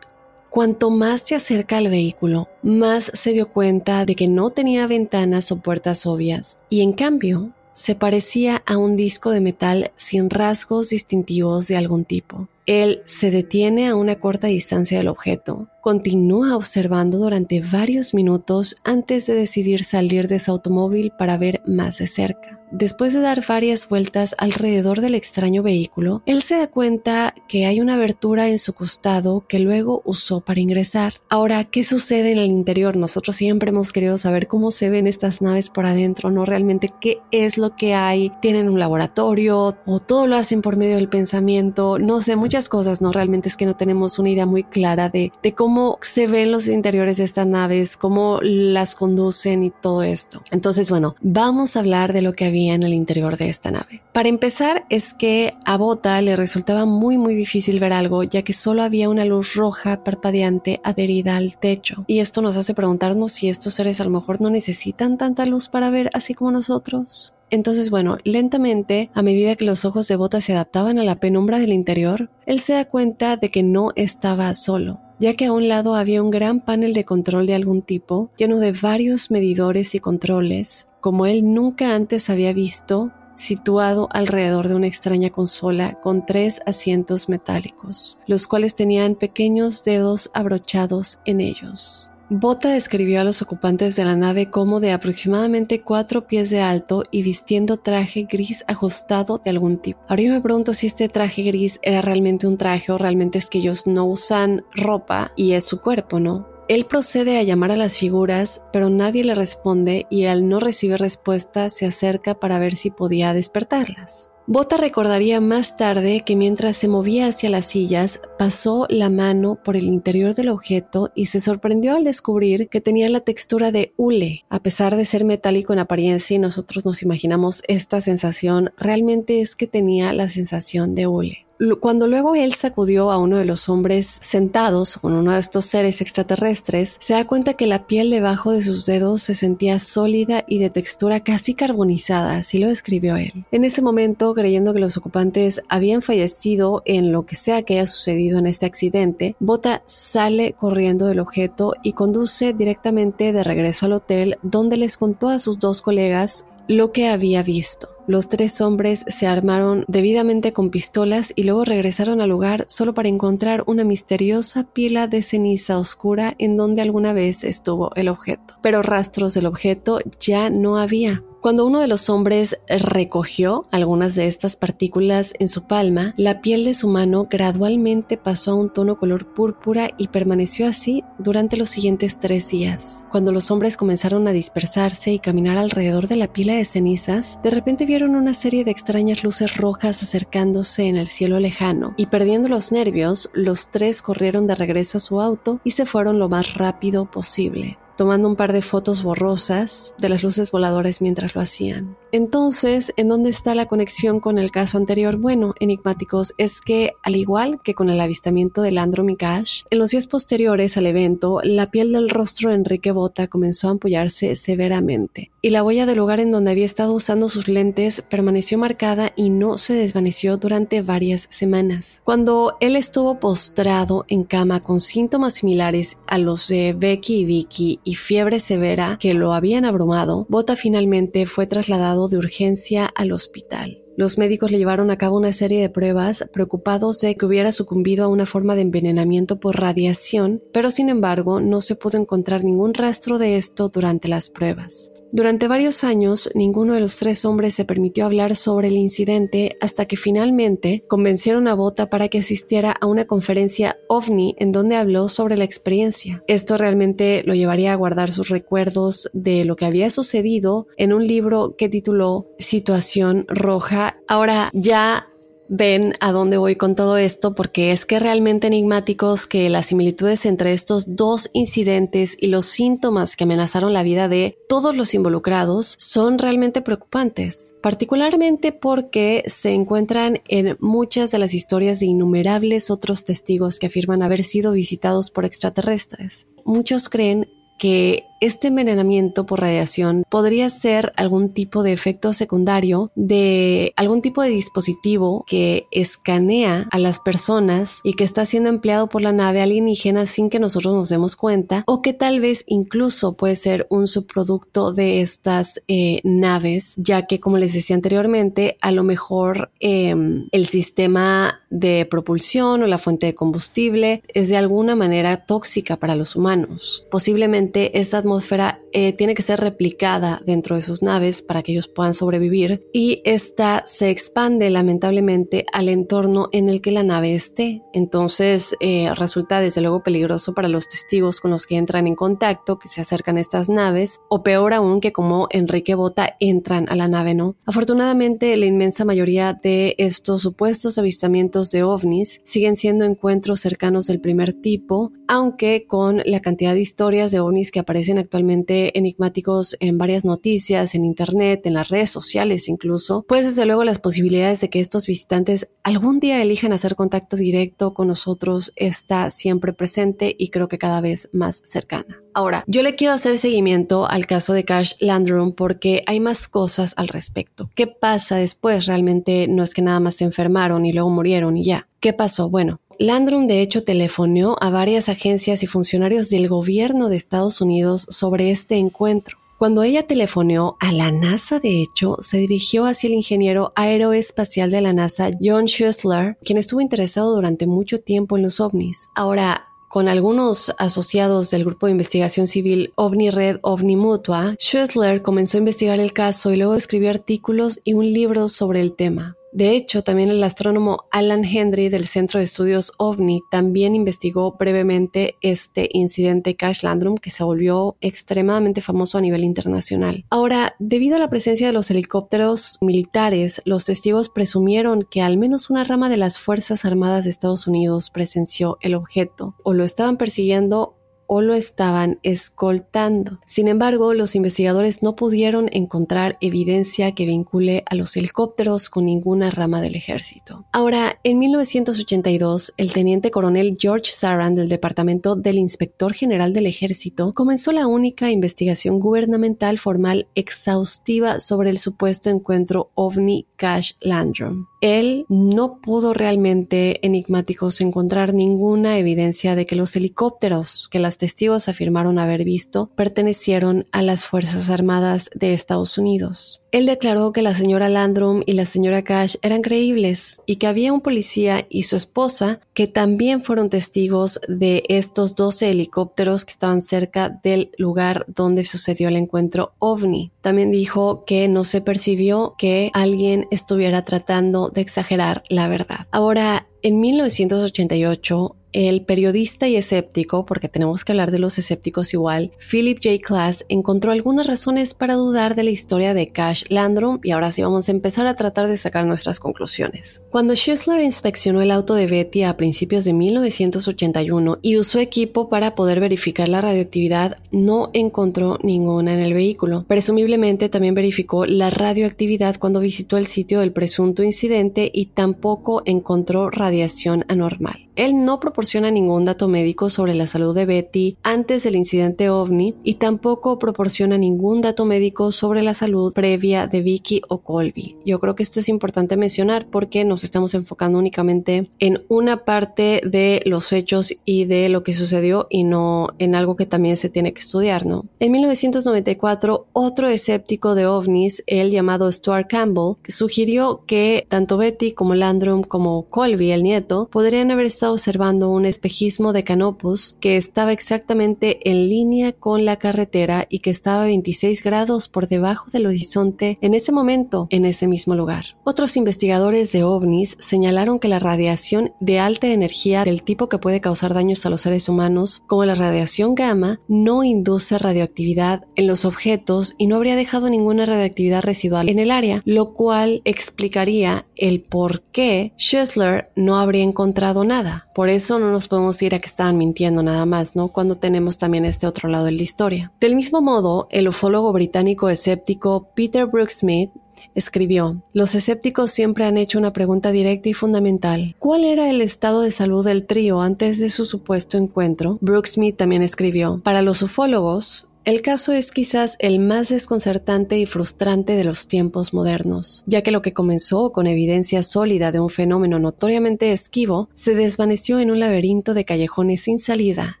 cuanto 0.54 0.88
más 0.88 1.22
se 1.22 1.34
acerca 1.34 1.78
al 1.78 1.88
vehículo, 1.88 2.48
más 2.62 3.10
se 3.12 3.32
dio 3.32 3.48
cuenta 3.48 4.04
de 4.06 4.14
que 4.14 4.28
no 4.28 4.50
tenía 4.50 4.86
ventanas 4.86 5.50
o 5.50 5.60
puertas 5.60 6.06
obvias, 6.06 6.60
y 6.70 6.82
en 6.82 6.92
cambio 6.92 7.50
se 7.72 7.96
parecía 7.96 8.62
a 8.64 8.76
un 8.76 8.94
disco 8.94 9.30
de 9.30 9.40
metal 9.40 9.90
sin 9.96 10.30
rasgos 10.30 10.90
distintivos 10.90 11.66
de 11.66 11.76
algún 11.76 12.04
tipo. 12.04 12.46
Él 12.66 13.02
se 13.04 13.32
detiene 13.32 13.88
a 13.88 13.96
una 13.96 14.20
corta 14.20 14.46
distancia 14.46 14.96
del 14.96 15.08
objeto, 15.08 15.66
continúa 15.84 16.56
observando 16.56 17.18
durante 17.18 17.60
varios 17.60 18.14
minutos 18.14 18.76
antes 18.84 19.26
de 19.26 19.34
decidir 19.34 19.84
salir 19.84 20.28
de 20.28 20.38
su 20.38 20.50
automóvil 20.50 21.12
para 21.18 21.36
ver 21.36 21.60
más 21.66 21.98
de 21.98 22.06
cerca. 22.06 22.64
Después 22.70 23.12
de 23.12 23.20
dar 23.20 23.44
varias 23.46 23.88
vueltas 23.88 24.34
alrededor 24.36 25.00
del 25.00 25.14
extraño 25.14 25.62
vehículo, 25.62 26.22
él 26.26 26.42
se 26.42 26.56
da 26.56 26.66
cuenta 26.66 27.32
que 27.46 27.66
hay 27.66 27.80
una 27.80 27.94
abertura 27.94 28.48
en 28.48 28.58
su 28.58 28.72
costado 28.72 29.44
que 29.46 29.60
luego 29.60 30.02
usó 30.04 30.40
para 30.40 30.58
ingresar. 30.58 31.12
Ahora, 31.28 31.62
¿qué 31.62 31.84
sucede 31.84 32.32
en 32.32 32.38
el 32.38 32.50
interior? 32.50 32.96
Nosotros 32.96 33.36
siempre 33.36 33.70
hemos 33.70 33.92
querido 33.92 34.18
saber 34.18 34.48
cómo 34.48 34.72
se 34.72 34.90
ven 34.90 35.06
estas 35.06 35.40
naves 35.40 35.70
por 35.70 35.86
adentro, 35.86 36.32
¿no? 36.32 36.44
Realmente, 36.44 36.88
¿qué 37.00 37.18
es 37.30 37.58
lo 37.58 37.76
que 37.76 37.94
hay? 37.94 38.32
¿Tienen 38.42 38.68
un 38.68 38.80
laboratorio? 38.80 39.76
¿O 39.86 39.98
todo 40.00 40.26
lo 40.26 40.34
hacen 40.34 40.60
por 40.60 40.76
medio 40.76 40.96
del 40.96 41.08
pensamiento? 41.08 42.00
No 42.00 42.22
sé, 42.22 42.34
muchas 42.34 42.68
cosas, 42.68 43.00
¿no? 43.00 43.12
Realmente 43.12 43.48
es 43.48 43.56
que 43.56 43.66
no 43.66 43.76
tenemos 43.76 44.18
una 44.18 44.30
idea 44.30 44.46
muy 44.46 44.64
clara 44.64 45.10
de, 45.10 45.30
de 45.44 45.54
cómo 45.54 45.73
se 46.00 46.26
ven 46.26 46.52
los 46.52 46.68
interiores 46.68 47.16
de 47.16 47.24
estas 47.24 47.46
naves, 47.46 47.96
cómo 47.96 48.38
las 48.42 48.94
conducen 48.94 49.64
y 49.64 49.70
todo 49.70 50.02
esto. 50.02 50.42
Entonces, 50.50 50.90
bueno, 50.90 51.16
vamos 51.20 51.76
a 51.76 51.80
hablar 51.80 52.12
de 52.12 52.22
lo 52.22 52.32
que 52.32 52.44
había 52.44 52.74
en 52.74 52.82
el 52.82 52.94
interior 52.94 53.36
de 53.36 53.48
esta 53.48 53.70
nave. 53.70 54.02
Para 54.12 54.28
empezar, 54.28 54.84
es 54.90 55.14
que 55.14 55.52
a 55.64 55.76
Bota 55.76 56.20
le 56.20 56.36
resultaba 56.36 56.86
muy 56.86 57.18
muy 57.18 57.34
difícil 57.34 57.80
ver 57.80 57.92
algo, 57.92 58.22
ya 58.22 58.42
que 58.42 58.52
solo 58.52 58.82
había 58.82 59.08
una 59.08 59.24
luz 59.24 59.54
roja 59.54 60.04
parpadeante 60.04 60.80
adherida 60.84 61.36
al 61.36 61.58
techo. 61.58 62.04
Y 62.06 62.20
esto 62.20 62.42
nos 62.42 62.56
hace 62.56 62.74
preguntarnos 62.74 63.32
si 63.32 63.48
estos 63.48 63.74
seres 63.74 64.00
a 64.00 64.04
lo 64.04 64.10
mejor 64.10 64.40
no 64.40 64.50
necesitan 64.50 65.18
tanta 65.18 65.46
luz 65.46 65.68
para 65.68 65.90
ver 65.90 66.10
así 66.14 66.34
como 66.34 66.52
nosotros. 66.52 67.34
Entonces, 67.50 67.90
bueno, 67.90 68.18
lentamente, 68.24 69.10
a 69.14 69.22
medida 69.22 69.54
que 69.54 69.64
los 69.64 69.84
ojos 69.84 70.08
de 70.08 70.16
Bota 70.16 70.40
se 70.40 70.54
adaptaban 70.54 70.98
a 70.98 71.04
la 71.04 71.16
penumbra 71.16 71.58
del 71.58 71.72
interior, 71.72 72.30
él 72.46 72.58
se 72.58 72.72
da 72.72 72.84
cuenta 72.84 73.36
de 73.36 73.50
que 73.50 73.62
no 73.62 73.92
estaba 73.96 74.52
solo 74.54 75.03
ya 75.18 75.34
que 75.34 75.46
a 75.46 75.52
un 75.52 75.68
lado 75.68 75.94
había 75.94 76.22
un 76.22 76.30
gran 76.30 76.60
panel 76.60 76.92
de 76.94 77.04
control 77.04 77.46
de 77.46 77.54
algún 77.54 77.82
tipo, 77.82 78.30
lleno 78.36 78.58
de 78.58 78.72
varios 78.72 79.30
medidores 79.30 79.94
y 79.94 80.00
controles, 80.00 80.88
como 81.00 81.26
él 81.26 81.52
nunca 81.52 81.94
antes 81.94 82.30
había 82.30 82.52
visto, 82.52 83.12
situado 83.36 84.08
alrededor 84.12 84.68
de 84.68 84.74
una 84.74 84.86
extraña 84.86 85.30
consola 85.30 86.00
con 86.00 86.24
tres 86.24 86.60
asientos 86.66 87.28
metálicos, 87.28 88.18
los 88.26 88.46
cuales 88.46 88.74
tenían 88.74 89.16
pequeños 89.16 89.84
dedos 89.84 90.30
abrochados 90.34 91.18
en 91.24 91.40
ellos. 91.40 92.10
Bota 92.30 92.70
describió 92.70 93.20
a 93.20 93.24
los 93.24 93.42
ocupantes 93.42 93.96
de 93.96 94.04
la 94.04 94.16
nave 94.16 94.50
como 94.50 94.80
de 94.80 94.92
aproximadamente 94.92 95.82
cuatro 95.82 96.26
pies 96.26 96.48
de 96.48 96.60
alto 96.60 97.04
y 97.10 97.22
vistiendo 97.22 97.76
traje 97.76 98.22
gris 98.22 98.64
ajustado 98.66 99.38
de 99.44 99.50
algún 99.50 99.76
tipo. 99.76 100.00
Ahora 100.08 100.22
me 100.22 100.40
pregunto 100.40 100.72
si 100.72 100.86
este 100.86 101.08
traje 101.08 101.42
gris 101.42 101.78
era 101.82 102.00
realmente 102.00 102.46
un 102.46 102.56
traje 102.56 102.92
o 102.92 102.98
realmente 102.98 103.36
es 103.36 103.50
que 103.50 103.58
ellos 103.58 103.86
no 103.86 104.06
usan 104.06 104.64
ropa 104.74 105.32
y 105.36 105.52
es 105.52 105.66
su 105.66 105.82
cuerpo, 105.82 106.18
¿no? 106.18 106.48
Él 106.66 106.86
procede 106.86 107.38
a 107.38 107.42
llamar 107.42 107.72
a 107.72 107.76
las 107.76 107.98
figuras, 107.98 108.62
pero 108.72 108.88
nadie 108.88 109.22
le 109.22 109.34
responde 109.34 110.06
y 110.08 110.24
al 110.24 110.48
no 110.48 110.60
recibir 110.60 110.98
respuesta 110.98 111.68
se 111.68 111.84
acerca 111.84 112.40
para 112.40 112.58
ver 112.58 112.74
si 112.74 112.90
podía 112.90 113.34
despertarlas. 113.34 114.30
Bota 114.46 114.76
recordaría 114.76 115.40
más 115.40 115.78
tarde 115.78 116.20
que 116.20 116.36
mientras 116.36 116.76
se 116.76 116.86
movía 116.86 117.28
hacia 117.28 117.48
las 117.48 117.64
sillas, 117.64 118.20
pasó 118.38 118.86
la 118.90 119.08
mano 119.08 119.58
por 119.64 119.74
el 119.74 119.84
interior 119.84 120.34
del 120.34 120.50
objeto 120.50 121.10
y 121.14 121.26
se 121.26 121.40
sorprendió 121.40 121.96
al 121.96 122.04
descubrir 122.04 122.68
que 122.68 122.82
tenía 122.82 123.08
la 123.08 123.20
textura 123.20 123.72
de 123.72 123.94
hule. 123.96 124.44
A 124.50 124.62
pesar 124.62 124.96
de 124.96 125.06
ser 125.06 125.24
metálico 125.24 125.72
en 125.72 125.78
apariencia 125.78 126.36
y 126.36 126.38
nosotros 126.38 126.84
nos 126.84 127.02
imaginamos 127.02 127.62
esta 127.68 128.02
sensación, 128.02 128.70
realmente 128.76 129.40
es 129.40 129.56
que 129.56 129.66
tenía 129.66 130.12
la 130.12 130.28
sensación 130.28 130.94
de 130.94 131.06
hule. 131.06 131.43
Cuando 131.80 132.08
luego 132.08 132.34
él 132.34 132.54
sacudió 132.54 133.12
a 133.12 133.18
uno 133.18 133.38
de 133.38 133.44
los 133.44 133.68
hombres 133.68 134.18
sentados 134.22 134.98
con 134.98 135.12
uno 135.12 135.32
de 135.32 135.38
estos 135.38 135.64
seres 135.64 136.00
extraterrestres, 136.00 136.96
se 137.00 137.14
da 137.14 137.26
cuenta 137.26 137.54
que 137.54 137.66
la 137.66 137.86
piel 137.86 138.10
debajo 138.10 138.50
de 138.50 138.62
sus 138.62 138.86
dedos 138.86 139.22
se 139.22 139.34
sentía 139.34 139.78
sólida 139.78 140.44
y 140.48 140.58
de 140.58 140.70
textura 140.70 141.20
casi 141.20 141.54
carbonizada, 141.54 142.36
así 142.36 142.58
lo 142.58 142.68
describió 142.68 143.16
él. 143.16 143.44
En 143.52 143.64
ese 143.64 143.82
momento, 143.82 144.34
creyendo 144.34 144.74
que 144.74 144.80
los 144.80 144.96
ocupantes 144.96 145.62
habían 145.68 146.02
fallecido 146.02 146.82
en 146.84 147.12
lo 147.12 147.24
que 147.24 147.36
sea 147.36 147.62
que 147.62 147.74
haya 147.74 147.86
sucedido 147.86 148.38
en 148.38 148.46
este 148.46 148.66
accidente, 148.66 149.36
Bota 149.38 149.82
sale 149.86 150.54
corriendo 150.54 151.06
del 151.06 151.20
objeto 151.20 151.74
y 151.82 151.92
conduce 151.92 152.52
directamente 152.52 153.32
de 153.32 153.44
regreso 153.44 153.86
al 153.86 153.92
hotel 153.92 154.38
donde 154.42 154.76
les 154.76 154.96
contó 154.96 155.28
a 155.28 155.38
sus 155.38 155.58
dos 155.58 155.82
colegas 155.82 156.46
lo 156.68 156.92
que 156.92 157.08
había 157.08 157.42
visto. 157.42 157.88
Los 158.06 158.28
tres 158.28 158.60
hombres 158.60 159.04
se 159.08 159.26
armaron 159.26 159.84
debidamente 159.88 160.52
con 160.52 160.70
pistolas 160.70 161.32
y 161.34 161.44
luego 161.44 161.64
regresaron 161.64 162.20
al 162.20 162.28
lugar 162.28 162.64
solo 162.68 162.92
para 162.92 163.08
encontrar 163.08 163.64
una 163.66 163.84
misteriosa 163.84 164.64
pila 164.64 165.06
de 165.06 165.22
ceniza 165.22 165.78
oscura 165.78 166.34
en 166.38 166.56
donde 166.56 166.82
alguna 166.82 167.12
vez 167.12 167.44
estuvo 167.44 167.94
el 167.94 168.08
objeto. 168.08 168.54
Pero 168.62 168.82
rastros 168.82 169.34
del 169.34 169.46
objeto 169.46 170.00
ya 170.20 170.50
no 170.50 170.78
había. 170.78 171.22
Cuando 171.44 171.66
uno 171.66 171.80
de 171.80 171.88
los 171.88 172.08
hombres 172.08 172.58
recogió 172.70 173.66
algunas 173.70 174.14
de 174.14 174.28
estas 174.28 174.56
partículas 174.56 175.34
en 175.38 175.50
su 175.50 175.66
palma, 175.66 176.14
la 176.16 176.40
piel 176.40 176.64
de 176.64 176.72
su 176.72 176.88
mano 176.88 177.28
gradualmente 177.30 178.16
pasó 178.16 178.52
a 178.52 178.54
un 178.54 178.72
tono 178.72 178.96
color 178.96 179.34
púrpura 179.34 179.90
y 179.98 180.08
permaneció 180.08 180.66
así 180.66 181.04
durante 181.18 181.58
los 181.58 181.68
siguientes 181.68 182.18
tres 182.18 182.48
días. 182.48 183.04
Cuando 183.10 183.30
los 183.30 183.50
hombres 183.50 183.76
comenzaron 183.76 184.26
a 184.26 184.32
dispersarse 184.32 185.12
y 185.12 185.18
caminar 185.18 185.58
alrededor 185.58 186.08
de 186.08 186.16
la 186.16 186.32
pila 186.32 186.54
de 186.54 186.64
cenizas, 186.64 187.38
de 187.42 187.50
repente 187.50 187.84
vieron 187.84 188.14
una 188.14 188.32
serie 188.32 188.64
de 188.64 188.70
extrañas 188.70 189.22
luces 189.22 189.58
rojas 189.58 190.02
acercándose 190.02 190.84
en 190.84 190.96
el 190.96 191.08
cielo 191.08 191.40
lejano, 191.40 191.92
y 191.98 192.06
perdiendo 192.06 192.48
los 192.48 192.72
nervios, 192.72 193.28
los 193.34 193.70
tres 193.70 194.00
corrieron 194.00 194.46
de 194.46 194.54
regreso 194.54 194.96
a 194.96 195.02
su 195.02 195.20
auto 195.20 195.60
y 195.62 195.72
se 195.72 195.84
fueron 195.84 196.18
lo 196.18 196.30
más 196.30 196.54
rápido 196.54 197.04
posible 197.04 197.76
tomando 197.96 198.28
un 198.28 198.36
par 198.36 198.52
de 198.52 198.62
fotos 198.62 199.02
borrosas 199.02 199.94
de 199.98 200.08
las 200.08 200.22
luces 200.22 200.50
voladoras 200.50 201.00
mientras 201.00 201.34
lo 201.34 201.40
hacían. 201.40 201.96
Entonces, 202.12 202.92
¿en 202.96 203.08
dónde 203.08 203.30
está 203.30 203.54
la 203.54 203.66
conexión 203.66 204.20
con 204.20 204.38
el 204.38 204.50
caso 204.50 204.78
anterior? 204.78 205.16
Bueno, 205.16 205.54
enigmáticos, 205.58 206.34
es 206.38 206.60
que 206.60 206.92
al 207.02 207.16
igual 207.16 207.60
que 207.62 207.74
con 207.74 207.90
el 207.90 208.00
avistamiento 208.00 208.62
del 208.62 208.78
Andromikash, 208.78 209.62
en 209.70 209.78
los 209.78 209.90
días 209.90 210.06
posteriores 210.06 210.76
al 210.76 210.86
evento, 210.86 211.40
la 211.42 211.70
piel 211.70 211.92
del 211.92 212.10
rostro 212.10 212.50
de 212.50 212.56
Enrique 212.56 212.92
Bota 212.92 213.26
comenzó 213.26 213.68
a 213.68 213.72
ampollarse 213.72 214.36
severamente, 214.36 215.32
y 215.42 215.50
la 215.50 215.62
huella 215.62 215.86
del 215.86 215.98
lugar 215.98 216.20
en 216.20 216.30
donde 216.30 216.52
había 216.52 216.64
estado 216.64 216.92
usando 216.92 217.28
sus 217.28 217.48
lentes 217.48 218.00
permaneció 218.02 218.58
marcada 218.58 219.12
y 219.16 219.30
no 219.30 219.58
se 219.58 219.74
desvaneció 219.74 220.36
durante 220.36 220.82
varias 220.82 221.26
semanas. 221.30 222.00
Cuando 222.04 222.56
él 222.60 222.76
estuvo 222.76 223.18
postrado 223.18 224.04
en 224.08 224.24
cama 224.24 224.62
con 224.62 224.80
síntomas 224.80 225.34
similares 225.34 225.98
a 226.06 226.18
los 226.18 226.48
de 226.48 226.74
Becky 226.76 227.20
y 227.20 227.24
Vicky 227.24 227.80
y 227.84 227.94
fiebre 227.94 228.40
severa 228.40 228.98
que 229.00 229.14
lo 229.14 229.34
habían 229.34 229.64
abrumado, 229.64 230.26
Bota 230.28 230.56
finalmente 230.56 231.26
fue 231.26 231.46
trasladado 231.46 232.08
de 232.08 232.18
urgencia 232.18 232.86
al 232.86 233.12
hospital. 233.12 233.80
Los 233.96 234.18
médicos 234.18 234.50
le 234.50 234.58
llevaron 234.58 234.90
a 234.90 234.98
cabo 234.98 235.16
una 235.16 235.30
serie 235.30 235.60
de 235.60 235.68
pruebas, 235.68 236.28
preocupados 236.32 237.00
de 237.00 237.16
que 237.16 237.26
hubiera 237.26 237.52
sucumbido 237.52 238.04
a 238.04 238.08
una 238.08 238.26
forma 238.26 238.56
de 238.56 238.62
envenenamiento 238.62 239.38
por 239.38 239.60
radiación, 239.60 240.42
pero 240.52 240.72
sin 240.72 240.88
embargo 240.88 241.40
no 241.40 241.60
se 241.60 241.76
pudo 241.76 241.98
encontrar 241.98 242.42
ningún 242.42 242.74
rastro 242.74 243.18
de 243.18 243.36
esto 243.36 243.68
durante 243.68 244.08
las 244.08 244.30
pruebas. 244.30 244.90
Durante 245.14 245.46
varios 245.46 245.84
años, 245.84 246.28
ninguno 246.34 246.74
de 246.74 246.80
los 246.80 246.96
tres 246.96 247.24
hombres 247.24 247.54
se 247.54 247.64
permitió 247.64 248.04
hablar 248.04 248.34
sobre 248.34 248.66
el 248.66 248.76
incidente 248.76 249.56
hasta 249.60 249.86
que 249.86 249.96
finalmente 249.96 250.82
convencieron 250.88 251.46
a 251.46 251.54
Bota 251.54 251.88
para 251.88 252.08
que 252.08 252.18
asistiera 252.18 252.72
a 252.72 252.86
una 252.86 253.04
conferencia 253.04 253.78
ovni 253.88 254.34
en 254.38 254.50
donde 254.50 254.74
habló 254.74 255.08
sobre 255.08 255.36
la 255.36 255.44
experiencia. 255.44 256.24
Esto 256.26 256.56
realmente 256.56 257.22
lo 257.26 257.34
llevaría 257.34 257.72
a 257.72 257.76
guardar 257.76 258.10
sus 258.10 258.28
recuerdos 258.28 259.08
de 259.12 259.44
lo 259.44 259.54
que 259.54 259.66
había 259.66 259.88
sucedido 259.88 260.66
en 260.76 260.92
un 260.92 261.06
libro 261.06 261.54
que 261.56 261.68
tituló 261.68 262.26
Situación 262.40 263.24
Roja. 263.28 263.98
Ahora 264.08 264.50
ya 264.52 265.13
ven 265.48 265.94
a 266.00 266.12
dónde 266.12 266.36
voy 266.36 266.56
con 266.56 266.74
todo 266.74 266.96
esto, 266.96 267.34
porque 267.34 267.70
es 267.70 267.86
que 267.86 267.98
realmente 267.98 268.46
enigmáticos 268.46 269.26
que 269.26 269.48
las 269.50 269.66
similitudes 269.66 270.26
entre 270.26 270.52
estos 270.52 270.96
dos 270.96 271.30
incidentes 271.32 272.16
y 272.18 272.28
los 272.28 272.46
síntomas 272.46 273.16
que 273.16 273.24
amenazaron 273.24 273.72
la 273.72 273.82
vida 273.82 274.08
de 274.08 274.38
todos 274.48 274.76
los 274.76 274.94
involucrados 274.94 275.76
son 275.78 276.18
realmente 276.18 276.62
preocupantes, 276.62 277.56
particularmente 277.62 278.52
porque 278.52 279.24
se 279.26 279.52
encuentran 279.52 280.20
en 280.28 280.56
muchas 280.60 281.10
de 281.10 281.18
las 281.18 281.34
historias 281.34 281.80
de 281.80 281.86
innumerables 281.86 282.70
otros 282.70 283.04
testigos 283.04 283.58
que 283.58 283.66
afirman 283.66 284.02
haber 284.02 284.22
sido 284.22 284.52
visitados 284.52 285.10
por 285.10 285.24
extraterrestres. 285.24 286.26
Muchos 286.44 286.88
creen 286.88 287.28
que 287.58 288.06
este 288.20 288.48
envenenamiento 288.48 289.26
por 289.26 289.40
radiación 289.40 290.04
podría 290.08 290.48
ser 290.48 290.92
algún 290.96 291.34
tipo 291.34 291.62
de 291.62 291.72
efecto 291.72 292.14
secundario 292.14 292.90
de 292.94 293.74
algún 293.76 294.00
tipo 294.00 294.22
de 294.22 294.30
dispositivo 294.30 295.24
que 295.26 295.66
escanea 295.70 296.66
a 296.70 296.78
las 296.78 297.00
personas 297.00 297.80
y 297.84 297.94
que 297.94 298.04
está 298.04 298.24
siendo 298.24 298.48
empleado 298.48 298.88
por 298.88 299.02
la 299.02 299.12
nave 299.12 299.42
alienígena 299.42 300.06
sin 300.06 300.30
que 300.30 300.38
nosotros 300.38 300.74
nos 300.74 300.88
demos 300.88 301.16
cuenta 301.16 301.64
o 301.66 301.82
que 301.82 301.92
tal 301.92 302.20
vez 302.20 302.44
incluso 302.46 303.14
puede 303.14 303.36
ser 303.36 303.66
un 303.68 303.86
subproducto 303.86 304.72
de 304.72 305.02
estas 305.02 305.62
eh, 305.68 306.00
naves 306.02 306.74
ya 306.78 307.06
que 307.06 307.20
como 307.20 307.36
les 307.36 307.52
decía 307.52 307.76
anteriormente 307.76 308.56
a 308.62 308.72
lo 308.72 308.84
mejor 308.84 309.50
em, 309.60 310.28
el 310.32 310.46
sistema 310.46 311.42
de 311.54 311.86
propulsión 311.88 312.62
o 312.62 312.66
la 312.66 312.78
fuente 312.78 313.06
de 313.06 313.14
combustible 313.14 314.02
es 314.12 314.28
de 314.28 314.36
alguna 314.36 314.76
manera 314.76 315.24
tóxica 315.24 315.76
para 315.76 315.96
los 315.96 316.16
humanos 316.16 316.86
posiblemente 316.90 317.78
esta 317.78 317.98
atmósfera 317.98 318.60
eh, 318.72 318.92
tiene 318.92 319.14
que 319.14 319.22
ser 319.22 319.40
replicada 319.40 320.20
dentro 320.26 320.56
de 320.56 320.62
sus 320.62 320.82
naves 320.82 321.22
para 321.22 321.42
que 321.42 321.52
ellos 321.52 321.68
puedan 321.68 321.94
sobrevivir 321.94 322.66
y 322.72 323.02
esta 323.04 323.62
se 323.66 323.90
expande 323.90 324.50
lamentablemente 324.50 325.46
al 325.52 325.68
entorno 325.68 326.28
en 326.32 326.48
el 326.48 326.60
que 326.60 326.72
la 326.72 326.82
nave 326.82 327.14
esté. 327.14 327.62
Entonces 327.72 328.56
eh, 328.60 328.90
resulta 328.96 329.40
desde 329.40 329.60
luego 329.60 329.82
peligroso 329.82 330.34
para 330.34 330.48
los 330.48 330.68
testigos 330.68 331.20
con 331.20 331.30
los 331.30 331.46
que 331.46 331.56
entran 331.56 331.86
en 331.86 331.94
contacto, 331.94 332.58
que 332.58 332.68
se 332.68 332.80
acercan 332.80 333.16
a 333.16 333.20
estas 333.20 333.48
naves, 333.48 334.00
o 334.08 334.22
peor 334.22 334.54
aún 334.54 334.80
que 334.80 334.92
como 334.92 335.28
Enrique 335.30 335.76
Bota 335.76 336.16
entran 336.18 336.68
a 336.68 336.74
la 336.74 336.88
nave, 336.88 337.14
¿no? 337.14 337.36
Afortunadamente 337.46 338.36
la 338.36 338.46
inmensa 338.46 338.84
mayoría 338.84 339.34
de 339.34 339.76
estos 339.78 340.22
supuestos 340.22 340.78
avistamientos 340.78 341.43
de 341.50 341.62
ovnis 341.62 342.20
siguen 342.24 342.56
siendo 342.56 342.84
encuentros 342.84 343.40
cercanos 343.40 343.86
del 343.86 344.00
primer 344.00 344.32
tipo, 344.32 344.92
aunque 345.08 345.66
con 345.66 346.02
la 346.04 346.20
cantidad 346.20 346.54
de 346.54 346.60
historias 346.60 347.12
de 347.12 347.20
ovnis 347.20 347.50
que 347.50 347.60
aparecen 347.60 347.98
actualmente 347.98 348.78
enigmáticos 348.78 349.56
en 349.60 349.78
varias 349.78 350.04
noticias, 350.04 350.74
en 350.74 350.84
internet, 350.84 351.46
en 351.46 351.54
las 351.54 351.68
redes 351.68 351.90
sociales 351.90 352.48
incluso, 352.48 353.04
pues 353.08 353.26
desde 353.26 353.46
luego 353.46 353.64
las 353.64 353.78
posibilidades 353.78 354.40
de 354.40 354.50
que 354.50 354.60
estos 354.60 354.86
visitantes 354.86 355.48
algún 355.62 356.00
día 356.00 356.22
elijan 356.22 356.52
hacer 356.52 356.74
contacto 356.74 357.16
directo 357.16 357.74
con 357.74 357.88
nosotros 357.88 358.52
está 358.56 359.10
siempre 359.10 359.52
presente 359.52 360.14
y 360.18 360.28
creo 360.28 360.48
que 360.48 360.58
cada 360.58 360.80
vez 360.80 361.08
más 361.12 361.42
cercana. 361.44 362.03
Ahora, 362.14 362.44
yo 362.46 362.62
le 362.62 362.76
quiero 362.76 362.94
hacer 362.94 363.18
seguimiento 363.18 363.88
al 363.88 364.06
caso 364.06 364.32
de 364.32 364.44
Cash 364.44 364.74
Landrum 364.80 365.32
porque 365.32 365.82
hay 365.86 366.00
más 366.00 366.28
cosas 366.28 366.74
al 366.76 366.88
respecto. 366.88 367.50
¿Qué 367.54 367.66
pasa 367.66 368.16
después? 368.16 368.66
Realmente 368.66 369.26
no 369.28 369.42
es 369.42 369.52
que 369.52 369.62
nada 369.62 369.80
más 369.80 369.96
se 369.96 370.04
enfermaron 370.04 370.64
y 370.64 370.72
luego 370.72 370.90
murieron 370.90 371.36
y 371.36 371.44
ya. 371.44 371.68
¿Qué 371.80 371.92
pasó? 371.92 372.30
Bueno, 372.30 372.60
Landrum 372.78 373.26
de 373.26 373.40
hecho 373.40 373.64
telefoneó 373.64 374.36
a 374.40 374.50
varias 374.50 374.88
agencias 374.88 375.42
y 375.42 375.46
funcionarios 375.46 376.10
del 376.10 376.28
gobierno 376.28 376.88
de 376.88 376.96
Estados 376.96 377.40
Unidos 377.40 377.86
sobre 377.90 378.30
este 378.30 378.56
encuentro. 378.56 379.18
Cuando 379.38 379.62
ella 379.64 379.86
telefoneó 379.86 380.56
a 380.60 380.72
la 380.72 380.92
NASA, 380.92 381.40
de 381.40 381.60
hecho, 381.60 381.96
se 382.00 382.18
dirigió 382.18 382.66
hacia 382.66 382.86
el 382.86 382.94
ingeniero 382.94 383.52
aeroespacial 383.56 384.50
de 384.50 384.60
la 384.60 384.72
NASA, 384.72 385.10
John 385.20 385.46
Schuessler, 385.46 386.16
quien 386.24 386.38
estuvo 386.38 386.60
interesado 386.60 387.14
durante 387.14 387.46
mucho 387.46 387.78
tiempo 387.78 388.16
en 388.16 388.22
los 388.22 388.40
ovnis. 388.40 388.88
Ahora, 388.94 389.48
con 389.74 389.88
algunos 389.88 390.54
asociados 390.58 391.32
del 391.32 391.44
grupo 391.44 391.66
de 391.66 391.72
investigación 391.72 392.28
civil 392.28 392.72
OVNI 392.76 393.10
Red 393.10 393.38
OVNI 393.42 393.74
Mutua, 393.74 394.36
Schuessler 394.38 395.02
comenzó 395.02 395.36
a 395.36 395.40
investigar 395.40 395.80
el 395.80 395.92
caso 395.92 396.32
y 396.32 396.36
luego 396.36 396.54
escribió 396.54 396.90
artículos 396.90 397.58
y 397.64 397.74
un 397.74 397.92
libro 397.92 398.28
sobre 398.28 398.60
el 398.60 398.76
tema. 398.76 399.16
De 399.34 399.50
hecho, 399.50 399.82
también 399.82 400.10
el 400.10 400.22
astrónomo 400.22 400.84
Alan 400.92 401.24
Hendry 401.24 401.68
del 401.68 401.88
Centro 401.88 402.20
de 402.20 402.24
Estudios 402.24 402.72
OVNI 402.78 403.20
también 403.32 403.74
investigó 403.74 404.36
brevemente 404.38 405.16
este 405.22 405.68
incidente 405.72 406.36
Cash 406.36 406.62
Landrum 406.62 406.94
que 406.94 407.10
se 407.10 407.24
volvió 407.24 407.76
extremadamente 407.80 408.60
famoso 408.60 408.96
a 408.96 409.00
nivel 409.00 409.24
internacional. 409.24 410.04
Ahora, 410.08 410.54
debido 410.60 410.94
a 410.94 411.00
la 411.00 411.10
presencia 411.10 411.48
de 411.48 411.52
los 411.52 411.68
helicópteros 411.72 412.58
militares, 412.60 413.42
los 413.44 413.64
testigos 413.64 414.08
presumieron 414.08 414.86
que 414.88 415.02
al 415.02 415.18
menos 415.18 415.50
una 415.50 415.64
rama 415.64 415.88
de 415.88 415.96
las 415.96 416.20
Fuerzas 416.20 416.64
Armadas 416.64 417.02
de 417.02 417.10
Estados 417.10 417.48
Unidos 417.48 417.90
presenció 417.90 418.56
el 418.60 418.76
objeto 418.76 419.34
o 419.42 419.52
lo 419.52 419.64
estaban 419.64 419.96
persiguiendo 419.96 420.76
o 421.06 421.22
lo 421.22 421.34
estaban 421.34 421.98
escoltando. 422.02 423.20
Sin 423.26 423.48
embargo, 423.48 423.94
los 423.94 424.14
investigadores 424.14 424.82
no 424.82 424.96
pudieron 424.96 425.48
encontrar 425.52 426.16
evidencia 426.20 426.92
que 426.92 427.06
vincule 427.06 427.64
a 427.68 427.74
los 427.74 427.96
helicópteros 427.96 428.70
con 428.70 428.86
ninguna 428.86 429.30
rama 429.30 429.60
del 429.60 429.76
ejército. 429.76 430.44
Ahora, 430.52 430.98
en 431.04 431.18
1982, 431.18 432.54
el 432.56 432.72
teniente 432.72 433.10
coronel 433.10 433.56
George 433.58 433.90
Saran 433.90 434.34
del 434.34 434.48
Departamento 434.48 435.16
del 435.16 435.38
Inspector 435.38 435.92
General 435.92 436.32
del 436.32 436.46
Ejército 436.46 437.12
comenzó 437.12 437.52
la 437.52 437.66
única 437.66 438.10
investigación 438.10 438.80
gubernamental 438.80 439.58
formal 439.58 440.08
exhaustiva 440.14 441.20
sobre 441.20 441.50
el 441.50 441.58
supuesto 441.58 442.10
encuentro 442.10 442.70
OVNI 442.74 443.26
Cash 443.36 443.72
Landrum 443.80 444.46
él 444.64 445.04
no 445.10 445.60
pudo 445.60 445.92
realmente 445.92 446.84
enigmáticos 446.86 447.60
encontrar 447.60 448.14
ninguna 448.14 448.78
evidencia 448.78 449.34
de 449.34 449.44
que 449.44 449.56
los 449.56 449.76
helicópteros 449.76 450.70
que 450.70 450.78
las 450.78 450.93
testigos 450.98 451.48
afirmaron 451.48 451.98
haber 451.98 452.24
visto 452.24 452.70
pertenecieron 452.74 453.66
a 453.72 453.82
las 453.82 454.04
Fuerzas 454.04 454.50
Armadas 454.50 455.10
de 455.14 455.32
Estados 455.32 455.78
Unidos. 455.78 456.40
Él 456.54 456.66
declaró 456.66 457.10
que 457.10 457.22
la 457.22 457.34
señora 457.34 457.68
Landrum 457.68 458.22
y 458.26 458.34
la 458.34 458.44
señora 458.44 458.84
Cash 458.84 459.16
eran 459.22 459.42
creíbles 459.42 460.22
y 460.24 460.36
que 460.36 460.46
había 460.46 460.72
un 460.72 460.82
policía 460.82 461.46
y 461.48 461.64
su 461.64 461.74
esposa 461.74 462.38
que 462.54 462.68
también 462.68 463.20
fueron 463.20 463.50
testigos 463.50 464.20
de 464.28 464.62
estos 464.68 465.16
12 465.16 465.50
helicópteros 465.50 466.24
que 466.24 466.30
estaban 466.30 466.60
cerca 466.60 467.08
del 467.24 467.50
lugar 467.58 468.04
donde 468.06 468.44
sucedió 468.44 468.86
el 468.86 468.94
encuentro 468.94 469.54
ovni. 469.58 470.12
También 470.20 470.52
dijo 470.52 471.04
que 471.04 471.26
no 471.26 471.42
se 471.42 471.60
percibió 471.60 472.36
que 472.38 472.70
alguien 472.72 473.26
estuviera 473.32 473.84
tratando 473.84 474.48
de 474.48 474.60
exagerar 474.60 475.24
la 475.28 475.48
verdad. 475.48 475.88
Ahora, 475.90 476.46
en 476.62 476.78
1988, 476.78 478.36
el 478.54 478.82
periodista 478.84 479.48
y 479.48 479.56
escéptico, 479.56 480.24
porque 480.24 480.48
tenemos 480.48 480.84
que 480.84 480.92
hablar 480.92 481.10
de 481.10 481.18
los 481.18 481.36
escépticos 481.38 481.92
igual, 481.92 482.30
Philip 482.38 482.78
J. 482.82 482.98
Klass 483.04 483.44
encontró 483.48 483.92
algunas 483.92 484.28
razones 484.28 484.74
para 484.74 484.94
dudar 484.94 485.34
de 485.34 485.42
la 485.42 485.50
historia 485.50 485.92
de 485.92 486.06
Cash 486.06 486.44
Landrum 486.48 487.00
y 487.02 487.10
ahora 487.10 487.32
sí 487.32 487.42
vamos 487.42 487.68
a 487.68 487.72
empezar 487.72 488.06
a 488.06 488.14
tratar 488.14 488.46
de 488.46 488.56
sacar 488.56 488.86
nuestras 488.86 489.18
conclusiones. 489.18 490.02
Cuando 490.10 490.34
Schuessler 490.34 490.80
inspeccionó 490.80 491.42
el 491.42 491.50
auto 491.50 491.74
de 491.74 491.88
Betty 491.88 492.22
a 492.22 492.36
principios 492.36 492.84
de 492.84 492.92
1981 492.92 494.38
y 494.40 494.56
usó 494.56 494.78
equipo 494.78 495.28
para 495.28 495.56
poder 495.56 495.80
verificar 495.80 496.28
la 496.28 496.40
radioactividad, 496.40 497.18
no 497.32 497.70
encontró 497.72 498.38
ninguna 498.42 498.94
en 498.94 499.00
el 499.00 499.14
vehículo. 499.14 499.64
Presumiblemente 499.66 500.48
también 500.48 500.74
verificó 500.74 501.26
la 501.26 501.50
radioactividad 501.50 502.36
cuando 502.38 502.60
visitó 502.60 502.98
el 502.98 503.06
sitio 503.06 503.40
del 503.40 503.52
presunto 503.52 504.04
incidente 504.04 504.70
y 504.72 504.86
tampoco 504.86 505.62
encontró 505.64 506.30
radiación 506.30 507.04
anormal. 507.08 507.68
Él 507.76 508.04
no 508.04 508.20
proporciona 508.20 508.70
ningún 508.70 509.04
dato 509.04 509.26
médico 509.26 509.68
sobre 509.68 509.94
la 509.94 510.06
salud 510.06 510.34
de 510.34 510.46
Betty 510.46 510.96
antes 511.02 511.42
del 511.42 511.56
incidente 511.56 512.08
ovni 512.08 512.54
y 512.62 512.74
tampoco 512.74 513.38
proporciona 513.38 513.98
ningún 513.98 514.40
dato 514.40 514.64
médico 514.64 515.10
sobre 515.10 515.42
la 515.42 515.54
salud 515.54 515.92
previa 515.92 516.46
de 516.46 516.60
Vicky 516.60 517.02
o 517.08 517.18
Colby. 517.18 517.76
Yo 517.84 517.98
creo 517.98 518.14
que 518.14 518.22
esto 518.22 518.38
es 518.38 518.48
importante 518.48 518.96
mencionar 518.96 519.48
porque 519.50 519.84
nos 519.84 520.04
estamos 520.04 520.34
enfocando 520.34 520.78
únicamente 520.78 521.50
en 521.58 521.82
una 521.88 522.24
parte 522.24 522.80
de 522.84 523.22
los 523.26 523.52
hechos 523.52 523.94
y 524.04 524.24
de 524.26 524.48
lo 524.48 524.62
que 524.62 524.72
sucedió 524.72 525.26
y 525.28 525.42
no 525.42 525.88
en 525.98 526.14
algo 526.14 526.36
que 526.36 526.46
también 526.46 526.76
se 526.76 526.90
tiene 526.90 527.12
que 527.12 527.20
estudiar, 527.20 527.66
¿no? 527.66 527.86
En 527.98 528.12
1994, 528.12 529.46
otro 529.52 529.88
escéptico 529.88 530.54
de 530.54 530.66
ovnis, 530.66 531.24
el 531.26 531.50
llamado 531.50 531.90
Stuart 531.90 532.28
Campbell, 532.28 532.76
sugirió 532.86 533.62
que 533.66 534.06
tanto 534.08 534.36
Betty 534.36 534.72
como 534.72 534.94
Landrum 534.94 535.42
como 535.42 535.86
Colby, 535.90 536.30
el 536.30 536.42
nieto, 536.44 536.88
podrían 536.90 537.30
haber 537.30 537.46
estado 537.46 537.63
observando 537.70 538.30
un 538.30 538.46
espejismo 538.46 539.12
de 539.12 539.24
Canopus 539.24 539.96
que 540.00 540.16
estaba 540.16 540.52
exactamente 540.52 541.50
en 541.50 541.68
línea 541.68 542.12
con 542.12 542.44
la 542.44 542.56
carretera 542.56 543.26
y 543.28 543.40
que 543.40 543.50
estaba 543.50 543.82
a 543.82 543.86
26 543.86 544.42
grados 544.42 544.88
por 544.88 545.08
debajo 545.08 545.50
del 545.50 545.66
horizonte 545.66 546.38
en 546.40 546.54
ese 546.54 546.72
momento, 546.72 547.26
en 547.30 547.44
ese 547.44 547.66
mismo 547.66 547.94
lugar. 547.94 548.36
Otros 548.44 548.76
investigadores 548.76 549.52
de 549.52 549.64
ovnis 549.64 550.16
señalaron 550.20 550.78
que 550.78 550.88
la 550.88 550.98
radiación 550.98 551.72
de 551.80 551.98
alta 551.98 552.28
energía 552.28 552.84
del 552.84 553.02
tipo 553.02 553.28
que 553.28 553.38
puede 553.38 553.60
causar 553.60 553.94
daños 553.94 554.24
a 554.26 554.30
los 554.30 554.42
seres 554.42 554.68
humanos, 554.68 555.22
como 555.26 555.44
la 555.44 555.54
radiación 555.54 556.14
gamma, 556.14 556.60
no 556.68 557.04
induce 557.04 557.58
radioactividad 557.58 558.44
en 558.56 558.66
los 558.66 558.84
objetos 558.84 559.54
y 559.58 559.66
no 559.66 559.76
habría 559.76 559.96
dejado 559.96 560.30
ninguna 560.30 560.66
radioactividad 560.66 561.22
residual 561.22 561.68
en 561.68 561.78
el 561.78 561.90
área, 561.90 562.22
lo 562.24 562.52
cual 562.52 563.02
explicaría 563.04 564.06
el 564.16 564.42
por 564.42 564.82
qué 564.82 565.32
Schessler 565.38 566.10
no 566.16 566.36
habría 566.36 566.62
encontrado 566.62 567.24
nada. 567.24 567.53
Por 567.74 567.88
eso 567.88 568.18
no 568.18 568.30
nos 568.30 568.48
podemos 568.48 568.80
ir 568.82 568.94
a 568.94 568.98
que 568.98 569.06
estaban 569.06 569.38
mintiendo 569.38 569.82
nada 569.82 570.06
más, 570.06 570.36
¿no? 570.36 570.48
Cuando 570.48 570.76
tenemos 570.76 571.16
también 571.16 571.44
este 571.44 571.66
otro 571.66 571.88
lado 571.88 572.06
de 572.06 572.12
la 572.12 572.22
historia. 572.22 572.72
Del 572.80 572.96
mismo 572.96 573.20
modo, 573.20 573.66
el 573.70 573.88
ufólogo 573.88 574.32
británico 574.32 574.88
escéptico 574.88 575.68
Peter 575.74 576.06
Brooksmith 576.06 576.70
escribió, 577.14 577.82
Los 577.92 578.14
escépticos 578.14 578.70
siempre 578.70 579.04
han 579.04 579.16
hecho 579.16 579.38
una 579.38 579.52
pregunta 579.52 579.92
directa 579.92 580.28
y 580.28 580.34
fundamental. 580.34 581.14
¿Cuál 581.18 581.44
era 581.44 581.70
el 581.70 581.80
estado 581.80 582.20
de 582.22 582.30
salud 582.30 582.64
del 582.64 582.86
trío 582.86 583.20
antes 583.20 583.60
de 583.60 583.70
su 583.70 583.84
supuesto 583.84 584.36
encuentro? 584.36 584.98
Brooksmith 585.00 585.56
también 585.56 585.82
escribió, 585.82 586.40
Para 586.42 586.62
los 586.62 586.82
ufólogos, 586.82 587.68
el 587.84 588.00
caso 588.00 588.32
es 588.32 588.50
quizás 588.50 588.96
el 588.98 589.18
más 589.18 589.50
desconcertante 589.50 590.38
y 590.38 590.46
frustrante 590.46 591.16
de 591.16 591.24
los 591.24 591.48
tiempos 591.48 591.92
modernos, 591.92 592.64
ya 592.66 592.82
que 592.82 592.90
lo 592.90 593.02
que 593.02 593.12
comenzó 593.12 593.72
con 593.72 593.86
evidencia 593.86 594.42
sólida 594.42 594.90
de 594.90 595.00
un 595.00 595.10
fenómeno 595.10 595.58
notoriamente 595.58 596.32
esquivo 596.32 596.88
se 596.94 597.14
desvaneció 597.14 597.78
en 597.80 597.90
un 597.90 598.00
laberinto 598.00 598.54
de 598.54 598.64
callejones 598.64 599.22
sin 599.22 599.38
salida, 599.38 600.00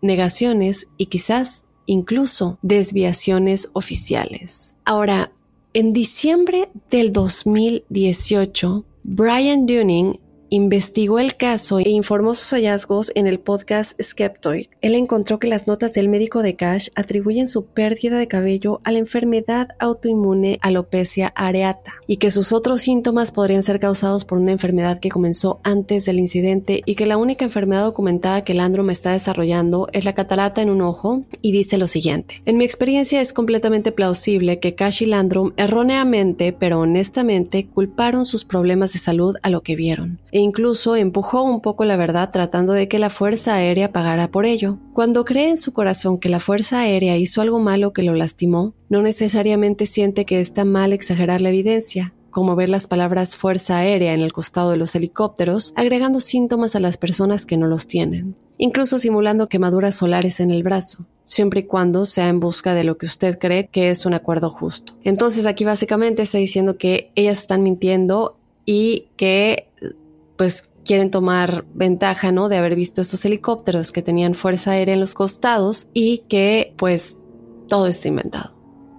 negaciones 0.00 0.88
y 0.96 1.06
quizás 1.06 1.66
incluso 1.86 2.58
desviaciones 2.62 3.70
oficiales. 3.72 4.76
Ahora, 4.84 5.32
en 5.72 5.92
diciembre 5.92 6.70
del 6.90 7.12
2018, 7.12 8.84
Brian 9.02 9.66
Dunning 9.66 10.18
investigó 10.50 11.18
el 11.18 11.36
caso 11.36 11.78
e 11.78 11.88
informó 11.88 12.34
sus 12.34 12.50
hallazgos 12.50 13.12
en 13.14 13.26
el 13.26 13.40
podcast 13.40 14.00
Skeptoid. 14.00 14.66
Él 14.80 14.94
encontró 14.94 15.38
que 15.38 15.48
las 15.48 15.66
notas 15.66 15.94
del 15.94 16.08
médico 16.08 16.42
de 16.42 16.56
Cash 16.56 16.88
atribuyen 16.94 17.48
su 17.48 17.66
pérdida 17.66 18.18
de 18.18 18.28
cabello 18.28 18.80
a 18.84 18.92
la 18.92 18.98
enfermedad 18.98 19.68
autoinmune 19.78 20.58
alopecia 20.62 21.32
areata 21.34 21.94
y 22.06 22.18
que 22.18 22.30
sus 22.30 22.52
otros 22.52 22.80
síntomas 22.80 23.32
podrían 23.32 23.62
ser 23.62 23.80
causados 23.80 24.24
por 24.24 24.38
una 24.38 24.52
enfermedad 24.52 24.98
que 24.98 25.08
comenzó 25.08 25.60
antes 25.62 26.06
del 26.06 26.20
incidente 26.20 26.82
y 26.84 26.94
que 26.94 27.06
la 27.06 27.16
única 27.16 27.44
enfermedad 27.44 27.84
documentada 27.84 28.44
que 28.44 28.54
Landrum 28.54 28.90
está 28.90 29.12
desarrollando 29.12 29.88
es 29.92 30.04
la 30.04 30.14
catarata 30.14 30.62
en 30.62 30.70
un 30.70 30.82
ojo 30.82 31.24
y 31.42 31.52
dice 31.52 31.78
lo 31.78 31.86
siguiente. 31.86 32.42
En 32.44 32.56
mi 32.56 32.64
experiencia 32.64 33.20
es 33.20 33.32
completamente 33.32 33.92
plausible 33.92 34.60
que 34.60 34.74
Cash 34.74 35.02
y 35.02 35.06
Landrum 35.06 35.52
erróneamente 35.56 36.52
pero 36.52 36.80
honestamente 36.80 37.66
culparon 37.66 38.26
sus 38.26 38.44
problemas 38.44 38.92
de 38.92 38.98
salud 38.98 39.36
a 39.42 39.50
lo 39.50 39.62
que 39.62 39.76
vieron 39.76 40.18
e 40.36 40.40
incluso 40.40 40.96
empujó 40.96 41.44
un 41.44 41.62
poco 41.62 41.86
la 41.86 41.96
verdad 41.96 42.28
tratando 42.30 42.74
de 42.74 42.88
que 42.88 42.98
la 42.98 43.08
Fuerza 43.08 43.54
Aérea 43.54 43.90
pagara 43.90 44.30
por 44.30 44.44
ello. 44.44 44.76
Cuando 44.92 45.24
cree 45.24 45.48
en 45.48 45.56
su 45.56 45.72
corazón 45.72 46.18
que 46.18 46.28
la 46.28 46.40
Fuerza 46.40 46.80
Aérea 46.80 47.16
hizo 47.16 47.40
algo 47.40 47.58
malo 47.58 47.94
que 47.94 48.02
lo 48.02 48.14
lastimó, 48.14 48.74
no 48.90 49.00
necesariamente 49.00 49.86
siente 49.86 50.26
que 50.26 50.38
está 50.40 50.66
mal 50.66 50.92
exagerar 50.92 51.40
la 51.40 51.48
evidencia, 51.48 52.12
como 52.28 52.54
ver 52.54 52.68
las 52.68 52.86
palabras 52.86 53.34
Fuerza 53.34 53.78
Aérea 53.78 54.12
en 54.12 54.20
el 54.20 54.34
costado 54.34 54.72
de 54.72 54.76
los 54.76 54.94
helicópteros, 54.94 55.72
agregando 55.74 56.20
síntomas 56.20 56.76
a 56.76 56.80
las 56.80 56.98
personas 56.98 57.46
que 57.46 57.56
no 57.56 57.66
los 57.66 57.86
tienen, 57.86 58.36
incluso 58.58 58.98
simulando 58.98 59.48
quemaduras 59.48 59.94
solares 59.94 60.40
en 60.40 60.50
el 60.50 60.62
brazo 60.62 61.06
siempre 61.24 61.60
y 61.60 61.64
cuando 61.64 62.04
sea 62.04 62.28
en 62.28 62.38
busca 62.38 62.74
de 62.74 62.84
lo 62.84 62.98
que 62.98 63.06
usted 63.06 63.36
cree 63.38 63.66
que 63.66 63.88
es 63.90 64.04
un 64.06 64.12
acuerdo 64.12 64.50
justo. 64.50 64.92
Entonces 65.02 65.44
aquí 65.46 65.64
básicamente 65.64 66.22
está 66.22 66.38
diciendo 66.38 66.76
que 66.76 67.10
ellas 67.16 67.40
están 67.40 67.64
mintiendo 67.64 68.36
y 68.64 69.08
que 69.16 69.70
pues 70.36 70.70
quieren 70.84 71.10
tomar 71.10 71.64
ventaja, 71.74 72.32
¿no? 72.32 72.48
De 72.48 72.56
haber 72.56 72.76
visto 72.76 73.00
estos 73.00 73.24
helicópteros 73.24 73.92
que 73.92 74.02
tenían 74.02 74.34
fuerza 74.34 74.72
aérea 74.72 74.94
en 74.94 75.00
los 75.00 75.14
costados 75.14 75.88
y 75.92 76.18
que 76.28 76.74
pues 76.76 77.18
todo 77.68 77.86
está 77.88 78.08
inventado. 78.08 78.56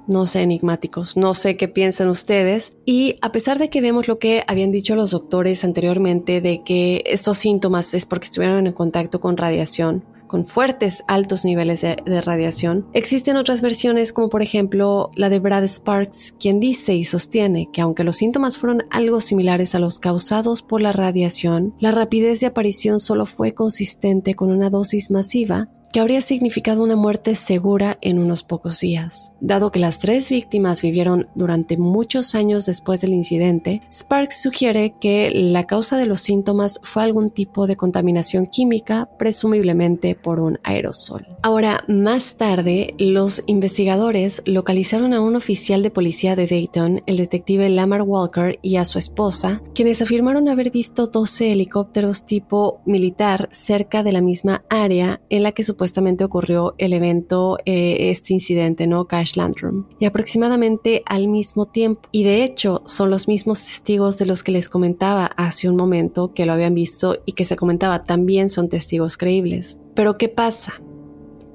No 0.08 0.26
sé, 0.26 0.42
enigmáticos, 0.42 1.18
no 1.18 1.34
sé 1.34 1.58
qué 1.58 1.68
piensan 1.68 2.08
ustedes. 2.08 2.74
Y 2.86 3.18
a 3.22 3.32
pesar 3.34 3.60
de 3.60 3.70
que 3.70 3.82
vemos 3.82 4.08
lo 4.08 4.20
que 4.20 4.44
habían 4.48 4.72
dicho 4.72 4.96
los 4.96 5.12
doctores 5.12 5.66
anteriormente 5.66 6.40
de 6.40 6.64
que 6.64 7.04
estos 7.08 7.38
síntomas 7.38 7.94
es 7.94 8.06
porque 8.06 8.26
estuvieron 8.26 8.68
en 8.68 8.74
contacto 8.74 9.20
con 9.20 9.36
radiación, 9.36 10.06
con 10.28 10.46
fuertes 10.46 11.04
altos 11.08 11.46
niveles 11.46 11.82
de, 11.82 12.22
radiación. 12.22 12.88
Existen 12.94 13.38
otras 13.38 13.62
versiones 13.62 14.14
como 14.14 14.30
por 14.30 14.42
ejemplo 14.42 15.10
la 15.16 15.30
de 15.30 15.40
Brad 15.40 15.64
Sparks, 15.64 16.34
quien 16.40 16.60
dice 16.60 16.96
y 16.96 17.04
sostiene 17.04 17.70
que 17.72 17.82
aunque 17.82 18.04
los 18.04 18.18
síntomas 18.18 18.58
fueron 18.58 18.84
algo 18.90 19.22
similares 19.22 19.76
a 19.76 19.80
los 19.80 20.00
causados 20.00 20.62
por 20.62 20.82
la 20.82 20.92
radiación, 20.92 21.74
la 21.80 21.92
rapidez 21.92 22.40
de 22.40 22.48
aparición 22.48 23.00
solo 23.00 23.26
fue 23.26 23.54
consistente 23.54 24.36
con 24.36 24.52
una 24.52 24.70
dosis 24.70 25.12
masiva 25.12 25.70
que 25.92 26.00
habría 26.00 26.22
significado 26.22 26.84
una 26.84 26.96
muerte 26.96 27.36
segura 27.36 27.98
en 28.02 28.20
unos 28.20 28.44
pocos 28.44 28.80
días. 28.80 29.34
Dado 29.40 29.72
que 29.72 29.80
las 29.80 30.00
tres 30.00 30.30
víctimas 30.30 30.82
vivieron 30.82 31.28
durante 31.36 31.78
muchos 31.78 32.36
años 32.36 32.66
después 32.66 33.02
del 33.02 33.14
incidente, 33.14 33.82
Sparks 33.92 34.42
sugiere 34.42 34.96
que 35.00 35.30
la 35.32 35.66
causa 35.66 35.98
de 35.98 36.06
los 36.06 36.22
síntomas 36.22 36.80
fue 36.84 37.04
algún 37.04 37.30
tipo 37.30 37.68
de 37.68 37.76
contaminación 37.76 38.48
química, 38.48 39.10
presumiblemente 39.18 40.16
por 40.16 40.40
un 40.40 40.60
aerosol. 40.64 41.26
Ahora, 41.42 41.84
más 41.88 42.36
tarde, 42.36 42.94
los 42.98 43.44
investigadores 43.46 44.42
localizaron 44.46 45.14
a 45.14 45.22
un 45.22 45.36
oficial 45.36 45.84
de 45.84 45.92
policía 45.92 46.36
de 46.36 46.48
Dayton, 46.48 47.02
el 47.06 47.18
detective 47.18 47.70
Lamar 47.70 48.02
Walker, 48.02 48.60
y 48.62 48.76
a 48.76 48.86
su 48.86 48.98
esposa, 48.98 49.62
quienes 49.74 50.02
afirmaron 50.02 50.50
haber 50.50 50.72
visto 50.72 51.08
12 51.08 51.52
helicópteros 51.52 52.26
tipo 52.26 52.82
militar 52.86 53.48
cerca 53.52 54.04
de 54.04 54.12
la 54.12 54.22
misma 54.22 54.64
área 54.70 55.22
en 55.30 55.44
la 55.44 55.52
que 55.52 55.64
su 55.64 55.77
supuestamente 55.78 56.24
ocurrió 56.24 56.74
el 56.80 56.92
evento, 56.92 57.60
eh, 57.66 58.10
este 58.10 58.34
incidente, 58.34 58.88
¿no? 58.88 59.06
Cash 59.06 59.36
Landrum. 59.36 59.86
Y 60.00 60.06
aproximadamente 60.06 61.04
al 61.06 61.28
mismo 61.28 61.68
tiempo. 61.68 62.10
Y 62.12 62.24
de 62.24 62.44
hecho, 62.44 62.82
son 62.86 63.12
los 63.12 63.28
mismos 63.28 63.64
testigos 63.64 64.18
de 64.18 64.26
los 64.26 64.42
que 64.42 64.52
les 64.52 64.70
comentaba 64.70 65.28
hace 65.38 65.70
un 65.70 65.76
momento 65.76 66.34
que 66.34 66.48
lo 66.48 66.54
habían 66.54 66.74
visto 66.74 67.20
y 67.28 67.34
que 67.34 67.46
se 67.46 67.56
comentaba 67.56 68.04
también 68.06 68.50
son 68.50 68.70
testigos 68.70 69.18
creíbles. 69.18 69.78
Pero 69.94 70.18
¿qué 70.18 70.30
pasa? 70.30 70.82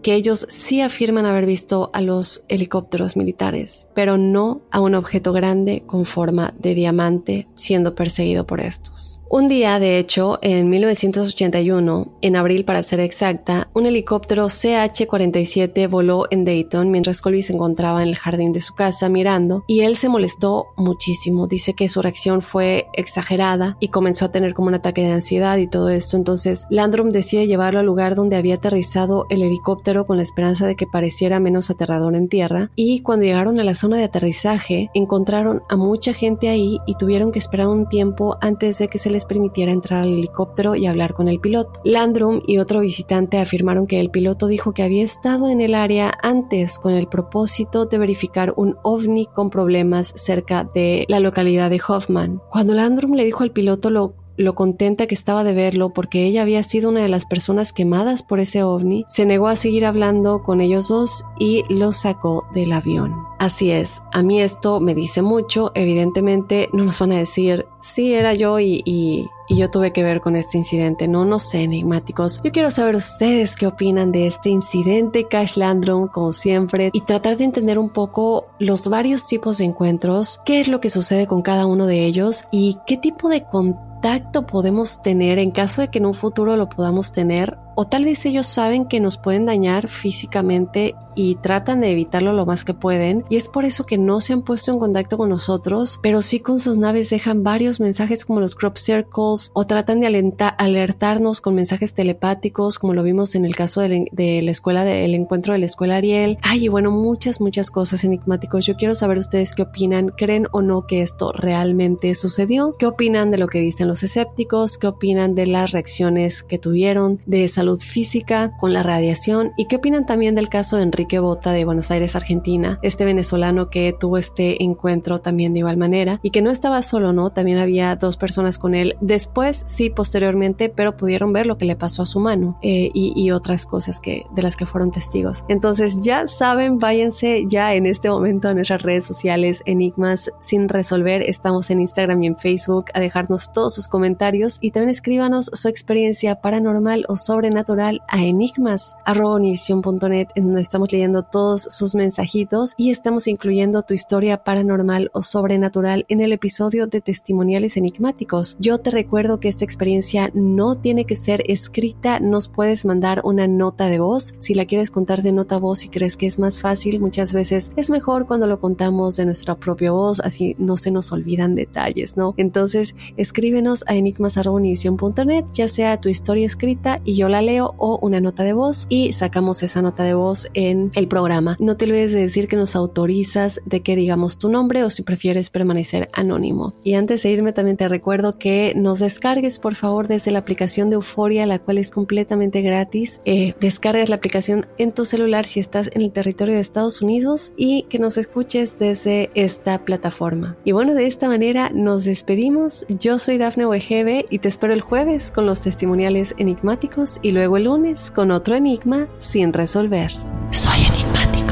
que 0.03 0.15
ellos 0.17 0.47
sí 0.49 0.81
afirman 0.81 1.27
haber 1.27 1.47
visto 1.47 1.91
a 1.93 2.01
los 2.01 2.45
helicópteros 2.49 3.17
militares, 3.17 3.87
pero 3.95 4.19
no 4.19 4.63
a 4.73 4.81
un 4.81 4.97
objeto 4.97 5.33
grande 5.33 5.85
con 5.87 6.07
forma 6.07 6.55
de 6.59 6.75
diamante 6.75 7.47
siendo 7.55 7.95
perseguido 7.95 8.45
por 8.45 8.59
estos. 8.59 9.22
Un 9.35 9.49
día, 9.49 9.79
de 9.81 9.97
hecho, 9.97 10.39
en 10.43 10.69
1981, 10.69 12.19
en 12.21 12.37
abril 12.37 12.67
para 12.67 12.83
ser 12.83 13.01
exacta, 13.01 13.71
un 13.73 13.87
helicóptero 13.87 14.45
CH-47 14.51 15.89
voló 15.89 16.27
en 16.31 16.45
Dayton 16.45 16.91
mientras 16.91 17.23
Colby 17.23 17.41
se 17.41 17.55
encontraba 17.55 18.03
en 18.03 18.11
el 18.11 18.17
jardín 18.17 18.53
de 18.53 18.61
su 18.61 18.75
casa 18.75 19.09
mirando 19.09 19.65
y 19.67 19.81
él 19.81 19.97
se 19.97 20.11
molestó 20.11 20.67
muchísimo. 20.77 21.47
Dice 21.47 21.73
que 21.73 21.89
su 21.89 22.03
reacción 22.03 22.43
fue 22.43 22.89
exagerada 22.93 23.79
y 23.81 23.89
comenzó 23.89 24.27
a 24.27 24.31
tener 24.31 24.53
como 24.53 24.69
un 24.69 24.75
ataque 24.75 25.01
de 25.01 25.13
ansiedad 25.13 25.57
y 25.57 25.67
todo 25.67 25.89
esto. 25.89 26.19
Entonces, 26.19 26.67
Landrum 26.69 27.09
decide 27.09 27.47
llevarlo 27.47 27.81
al 27.81 27.87
lugar 27.87 28.15
donde 28.15 28.37
había 28.37 28.57
aterrizado 28.57 29.25
el 29.31 29.41
helicóptero 29.41 30.05
con 30.05 30.19
la 30.19 30.25
esperanza 30.25 30.67
de 30.67 30.77
que 30.77 30.87
pareciera 30.87 31.41
menos 31.41 31.71
aterrador 31.71 32.17
en 32.17 32.29
tierra. 32.29 32.71
Y 32.77 33.01
cuando 33.01 33.25
llegaron 33.25 33.59
a 33.59 33.65
la 33.65 33.73
zona 33.73 33.97
de 33.97 34.05
aterrizaje, 34.05 34.91
encontraron 34.93 35.63
a 35.71 35.77
mucha 35.77 36.13
gente 36.13 36.51
ahí 36.51 36.77
y 36.87 36.97
tuvieron 36.97 37.33
que 37.33 37.39
esperar 37.39 37.69
un 37.69 37.89
tiempo 37.89 38.37
antes 38.43 38.77
de 38.77 38.89
que 38.89 38.99
se 38.99 39.09
les 39.09 39.22
permitiera 39.27 39.73
entrar 39.73 40.03
al 40.03 40.13
helicóptero 40.13 40.75
y 40.75 40.87
hablar 40.87 41.15
con 41.15 41.29
el 41.29 41.41
piloto. 41.41 41.81
Landrum 41.85 42.41
y 42.47 42.59
otro 42.59 42.81
visitante 42.81 43.39
afirmaron 43.39 43.87
que 43.87 44.01
el 44.01 44.11
piloto 44.11 44.47
dijo 44.47 44.73
que 44.73 44.83
había 44.83 45.03
estado 45.03 45.49
en 45.49 45.61
el 45.61 45.75
área 45.75 46.13
antes 46.23 46.79
con 46.79 46.93
el 46.93 47.07
propósito 47.07 47.87
de 47.87 47.99
verificar 47.99 48.55
un 48.57 48.77
ovni 48.83 49.27
con 49.27 49.51
problemas 49.51 50.13
cerca 50.17 50.65
de 50.65 51.05
la 51.09 51.21
localidad 51.21 51.71
de 51.71 51.81
Hoffman. 51.87 52.41
Cuando 52.51 52.75
Landrum 52.75 53.15
le 53.15 53.25
dijo 53.25 53.43
al 53.43 53.53
piloto 53.53 53.91
lo 53.91 54.22
lo 54.37 54.55
contenta 54.55 55.07
que 55.07 55.15
estaba 55.15 55.45
de 55.45 55.55
verlo 55.55 55.93
porque 55.93 56.25
ella 56.25 56.43
había 56.43 56.63
sido 56.63 56.91
una 56.91 57.03
de 57.03 57.09
las 57.09 57.27
personas 57.27 57.73
quemadas 57.73 58.23
por 58.23 58.41
ese 58.41 58.63
ovni, 58.63 59.05
se 59.09 59.27
negó 59.27 59.49
a 59.49 59.57
seguir 59.57 59.85
hablando 59.85 60.43
con 60.43 60.61
ellos 60.61 60.89
dos 60.89 61.25
y 61.39 61.65
los 61.69 61.97
sacó 61.97 62.47
del 62.55 62.73
avión. 62.73 63.15
Así 63.39 63.73
es, 63.73 64.03
a 64.13 64.23
mí 64.23 64.41
esto 64.41 64.79
me 64.79 64.95
dice 64.95 65.21
mucho, 65.21 65.73
evidentemente 65.75 66.69
no 66.73 66.85
nos 66.85 67.01
van 67.01 67.11
a 67.11 67.19
decir, 67.19 67.67
sí, 67.81 68.15
era 68.15 68.35
yo 68.35 68.61
y, 68.61 68.83
y, 68.85 69.27
yo 69.49 69.69
tuve 69.69 69.93
que 69.93 70.03
ver 70.03 70.23
con 70.23 70.35
este 70.35 70.57
incidente, 70.57 71.09
no, 71.09 71.27
no 71.27 71.39
sé, 71.39 71.65
enigmáticos. 71.65 72.41
Yo 72.43 72.53
quiero 72.53 72.71
saber 72.71 72.95
ustedes 72.95 73.57
qué 73.57 73.67
opinan 73.67 74.11
de 74.11 74.27
este 74.27 74.49
incidente 74.49 75.27
Cash 75.29 75.57
Landrum, 75.59 76.09
como 76.09 76.33
siempre, 76.33 76.89
y 76.95 77.03
tratar 77.03 77.37
de 77.37 77.45
entender 77.45 77.79
un 77.79 77.91
poco 77.91 78.47
los 78.59 78.89
varios 78.89 79.27
tipos 79.27 79.59
de 79.59 79.65
encuentros, 79.65 80.41
qué 80.47 80.61
es 80.61 80.69
lo 80.69 80.81
que 80.81 80.89
sucede 80.89 81.27
con 81.27 81.43
cada 81.43 81.67
uno 81.67 81.87
de 81.87 82.07
ellos 82.07 82.45
y 82.51 82.79
qué 82.87 82.97
tipo 82.97 83.29
de 83.29 83.43
contacto 83.43 83.92
contacto 84.03 84.49
podemos 84.49 85.01
tener 85.01 85.39
en 85.39 85.53
caso 85.53 85.81
de 85.81 85.87
que 85.87 85.99
en 85.99 86.07
un 86.07 86.15
futuro 86.15 86.57
lo 86.57 86.69
podamos 86.69 87.13
tener? 87.13 87.57
O 87.75 87.87
tal 87.87 88.05
vez 88.05 88.25
ellos 88.27 88.47
saben 88.47 88.87
que 88.87 89.01
nos 89.01 89.19
pueden 89.19 89.47
dañar 89.47 89.89
físicamente 89.89 90.95
y 91.15 91.37
tratan 91.37 91.81
de 91.81 91.91
evitarlo 91.91 92.33
lo 92.33 92.47
más 92.47 92.65
que 92.65 92.75
pueden 92.75 93.25
y 93.29 93.37
es 93.37 93.49
por 93.49 93.65
eso 93.65 93.85
que 93.85 93.99
no 93.99 94.21
se 94.21 94.33
han 94.33 94.43
puesto 94.43 94.73
en 94.73 94.79
contacto 94.79 95.19
con 95.19 95.29
nosotros, 95.29 96.01
pero 96.03 96.23
sí 96.23 96.41
con 96.41 96.59
sus 96.59 96.79
naves 96.79 97.11
dejan 97.11 97.43
varios 97.43 97.81
mensajes 97.81 98.25
como 98.25 98.41
los 98.41 98.55
crop 98.55 98.77
circles 98.77 99.51
o 99.55 99.65
tratan 99.67 100.01
de 100.01 100.33
alertarnos 100.59 101.41
con 101.41 101.55
mensajes 101.55 101.95
telepáticos 101.95 102.79
como 102.79 102.95
lo 102.95 103.03
vimos 103.03 103.35
en 103.35 103.45
el 103.45 103.55
caso 103.55 103.81
de, 103.81 104.09
la 104.43 104.51
escuela 104.51 104.85
del 104.85 105.15
encuentro 105.15 105.53
de 105.53 105.59
la 105.59 105.67
escuela 105.67 105.97
Ariel. 105.97 106.39
Ay, 106.43 106.65
y 106.65 106.69
bueno, 106.69 106.91
muchas, 106.91 107.41
muchas 107.41 107.71
cosas 107.71 108.05
enigmáticos. 108.05 108.67
Yo 108.67 108.77
quiero 108.77 108.95
saber 108.95 109.19
ustedes 109.19 109.55
qué 109.55 109.63
opinan, 109.63 110.09
creen 110.09 110.47
o 110.53 110.63
no 110.63 110.87
que 110.87 111.03
esto 111.03 111.33
realmente 111.33 112.15
sucedió, 112.15 112.77
qué 112.79 112.87
opinan 112.87 113.31
de 113.31 113.39
lo 113.39 113.47
que 113.47 113.61
dicen 113.61 113.89
los 113.89 114.03
escépticos, 114.03 114.79
qué 114.79 114.87
opinan 114.87 115.35
de 115.35 115.47
las 115.47 115.73
reacciones 115.73 116.43
que 116.43 116.59
tuvieron 116.59 117.21
de 117.27 117.49
salud 117.63 117.79
física 117.79 118.57
con 118.57 118.73
la 118.73 118.83
radiación 118.83 119.53
y 119.57 119.67
qué 119.67 119.77
opinan 119.77 120.05
también 120.05 120.35
del 120.35 120.49
caso 120.49 120.77
de 120.79 120.83
Enrique 120.83 121.21
Bota 121.21 121.53
de 121.53 121.65
Buenos 121.65 121.93
Aires, 121.93 122.17
Argentina, 122.17 122.81
este 122.83 123.05
venezolano 123.05 123.71
que 123.71 123.95
tuvo 123.97 124.19
este 124.19 124.65
encuentro 124.65 125.21
también 125.21 125.53
de 125.53 125.61
igual 125.61 125.77
manera 125.77 126.19
y 126.25 126.31
que 126.31 126.43
no 126.43 126.51
estaba 126.51 126.83
solo, 126.83 127.13
¿no? 127.13 127.31
También 127.31 127.61
había 127.61 127.95
dos 127.95 128.17
personas 128.17 128.59
con 128.59 128.75
él. 128.75 128.97
Después, 129.01 129.63
sí, 129.65 129.91
posteriormente, 129.91 130.71
pero 130.71 130.97
pudieron 130.97 131.33
ver 131.33 131.47
lo 131.47 131.57
que 131.57 131.65
le 131.65 131.77
pasó 131.77 132.03
a 132.03 132.07
su 132.07 132.19
mano 132.19 132.59
eh, 132.63 132.91
y, 132.95 133.31
otras 133.31 133.65
cosas 133.65 134.01
que, 134.01 134.27
de 134.35 134.43
las 134.43 134.57
que 134.57 134.67
fueron 134.67 134.91
testigos. 134.91 135.45
Entonces, 135.49 136.01
ya 136.03 136.27
saben, 136.27 136.81
váyanse 136.81 137.45
ya 137.49 137.75
en 137.75 137.87
este 137.87 138.11
momento 138.11 138.49
a 138.49 138.55
nuestras 138.55 138.83
redes 138.83 139.05
sociales, 139.05 139.63
Enigmas 139.67 140.33
sin 140.41 140.69
resolver. 140.69 141.23
Estamos 141.23 141.71
en 141.71 141.81
Instagram 141.81 142.25
y 142.25 142.27
en 142.27 142.37
Facebook 142.37 142.87
a 142.93 142.99
dejarnos 142.99 143.53
todos 143.53 143.73
sus 143.77 143.87
comentarios 143.87 144.59
y 144.61 144.73
también 144.73 144.91
escríbanos 144.91 145.49
su 145.53 145.69
experiencia 145.69 146.41
paranormal 146.41 147.07
o 147.09 147.17
sobrenatural 147.53 148.01
a 148.09 148.25
enigmas.univision.net 148.25 150.29
en 150.35 150.45
donde 150.45 150.63
estamos 150.63 150.91
leyendo 150.91 151.23
todos 151.23 151.61
sus 151.63 151.95
mensajitos 151.95 152.73
y 152.79 152.89
estamos 152.91 153.29
incluyendo 153.29 153.83
tu 153.83 153.93
historia 153.93 154.43
paranormal 154.43 155.11
o 155.13 155.21
sobrenatural 155.21 156.07
en 156.09 156.23
el 156.23 156.33
episodio 156.33 156.87
de 156.87 157.03
testimoniales 157.03 157.77
enigmáticos. 157.77 158.57
Yo 158.59 158.79
te 158.79 158.91
recuerdo 158.91 159.39
que 159.39 159.49
esta 159.49 159.67
experiencia 159.67 160.31
no 160.33 160.77
tiene 160.77 161.05
que 161.05 161.15
ser 161.15 161.45
escrita, 161.47 162.21
nos 162.21 162.49
puedes 162.49 162.87
mandar 162.87 163.21
una 163.23 163.47
nota 163.47 163.91
de 163.91 164.01
voz. 164.01 164.35
Si 164.39 164.55
la 164.55 164.65
quieres 164.65 164.91
contar 164.91 165.21
de 165.21 165.33
nota 165.33 165.59
voz 165.59 165.85
y 165.85 165.91
crees 165.91 166.17
que 166.17 166.25
es 166.25 166.39
más 166.39 166.59
fácil, 166.59 167.01
muchas 167.01 167.35
veces 167.35 167.73
es 167.77 167.91
mejor 167.91 168.27
cuando 168.27 168.47
lo 168.47 168.61
contamos 168.61 169.17
de 169.17 169.27
nuestra 169.27 169.57
propia 169.57 169.93
voz, 169.93 170.21
así 170.21 170.57
no 170.59 170.79
se 170.79 170.91
nos 170.91 171.13
olvidan 171.13 171.55
detalles, 171.55 172.17
¿no? 172.17 172.33
Entonces, 172.39 172.95
escríbenos 173.19 173.85
a 173.89 173.95
enigmas.univision.net, 173.95 175.45
ya 175.53 175.69
sea 175.69 176.01
tu 176.01 176.09
historia 176.09 176.47
escrita 176.47 177.03
y 177.05 177.15
yo 177.15 177.29
la 177.29 177.42
leo 177.43 177.75
o 177.79 177.99
una 178.01 178.21
nota 178.21 178.43
de 178.43 178.53
voz 178.53 178.87
y 178.89 179.13
sacamos 179.13 179.63
esa 179.63 179.83
nota 179.83 180.05
de 180.05 180.15
voz 180.15 180.49
en 180.55 180.91
el 180.95 181.09
programa. 181.09 181.57
No 181.61 181.77
te 181.77 181.85
olvides 181.85 182.13
de 182.13 182.21
decir 182.21 182.49
que 182.49 182.57
nos 182.57 182.77
autorizas 182.77 183.61
de 183.67 183.83
que 183.83 183.97
digamos 183.97 184.39
tu 184.39 184.49
nombre 184.49 184.85
o 184.85 184.91
si 184.91 185.03
prefieres 185.03 185.51
permanecer 185.51 186.09
anónimo. 186.13 186.75
Y 186.83 186.95
antes 186.95 187.23
de 187.23 187.31
irme 187.31 187.53
también 187.53 187.77
te 187.77 187.89
recuerdo 187.89 188.39
que 188.39 188.73
nos 188.77 189.01
descargues 189.01 189.59
por 189.59 189.75
favor 189.75 190.09
desde 190.09 190.31
la 190.31 190.39
aplicación 190.41 190.91
de 190.91 190.97
Euforia, 190.97 191.47
la 191.47 191.59
cual 191.59 191.79
es 191.79 191.91
completamente 191.91 192.63
gratis. 192.63 193.21
Eh, 193.25 193.55
descargas 193.61 194.09
la 194.09 194.17
aplicación 194.17 194.67
en 194.79 194.93
tu 194.93 195.05
celular 195.05 195.47
si 195.47 195.61
estás 195.61 195.91
en 195.93 196.03
el 196.03 196.13
territorio 196.13 196.55
de 196.55 196.61
Estados 196.61 197.03
Unidos 197.03 197.53
y 197.57 197.85
que 197.89 197.99
nos 197.99 198.19
escuches 198.19 198.79
desde 198.79 199.31
esta 199.35 199.85
plataforma. 199.85 200.57
Y 200.65 200.73
bueno, 200.73 200.95
de 200.95 201.07
esta 201.07 201.29
manera 201.29 201.71
nos 201.75 202.05
despedimos. 202.05 202.87
Yo 202.89 203.19
soy 203.19 203.39
Dafne 203.39 203.67
Wegebe 203.67 204.25
y 204.31 204.39
te 204.39 204.49
espero 204.49 204.73
el 204.73 204.81
jueves 204.81 205.31
con 205.31 205.47
los 205.47 205.61
testimoniales 205.61 206.35
enigmáticos 206.39 207.19
y 207.23 207.32
luego 207.33 207.57
el 207.57 207.65
lunes 207.65 208.11
con 208.11 208.31
otro 208.31 208.55
enigma 208.55 209.09
sin 209.17 209.53
resolver. 209.53 210.13
Soy 210.51 210.85
enigmático. 210.87 211.52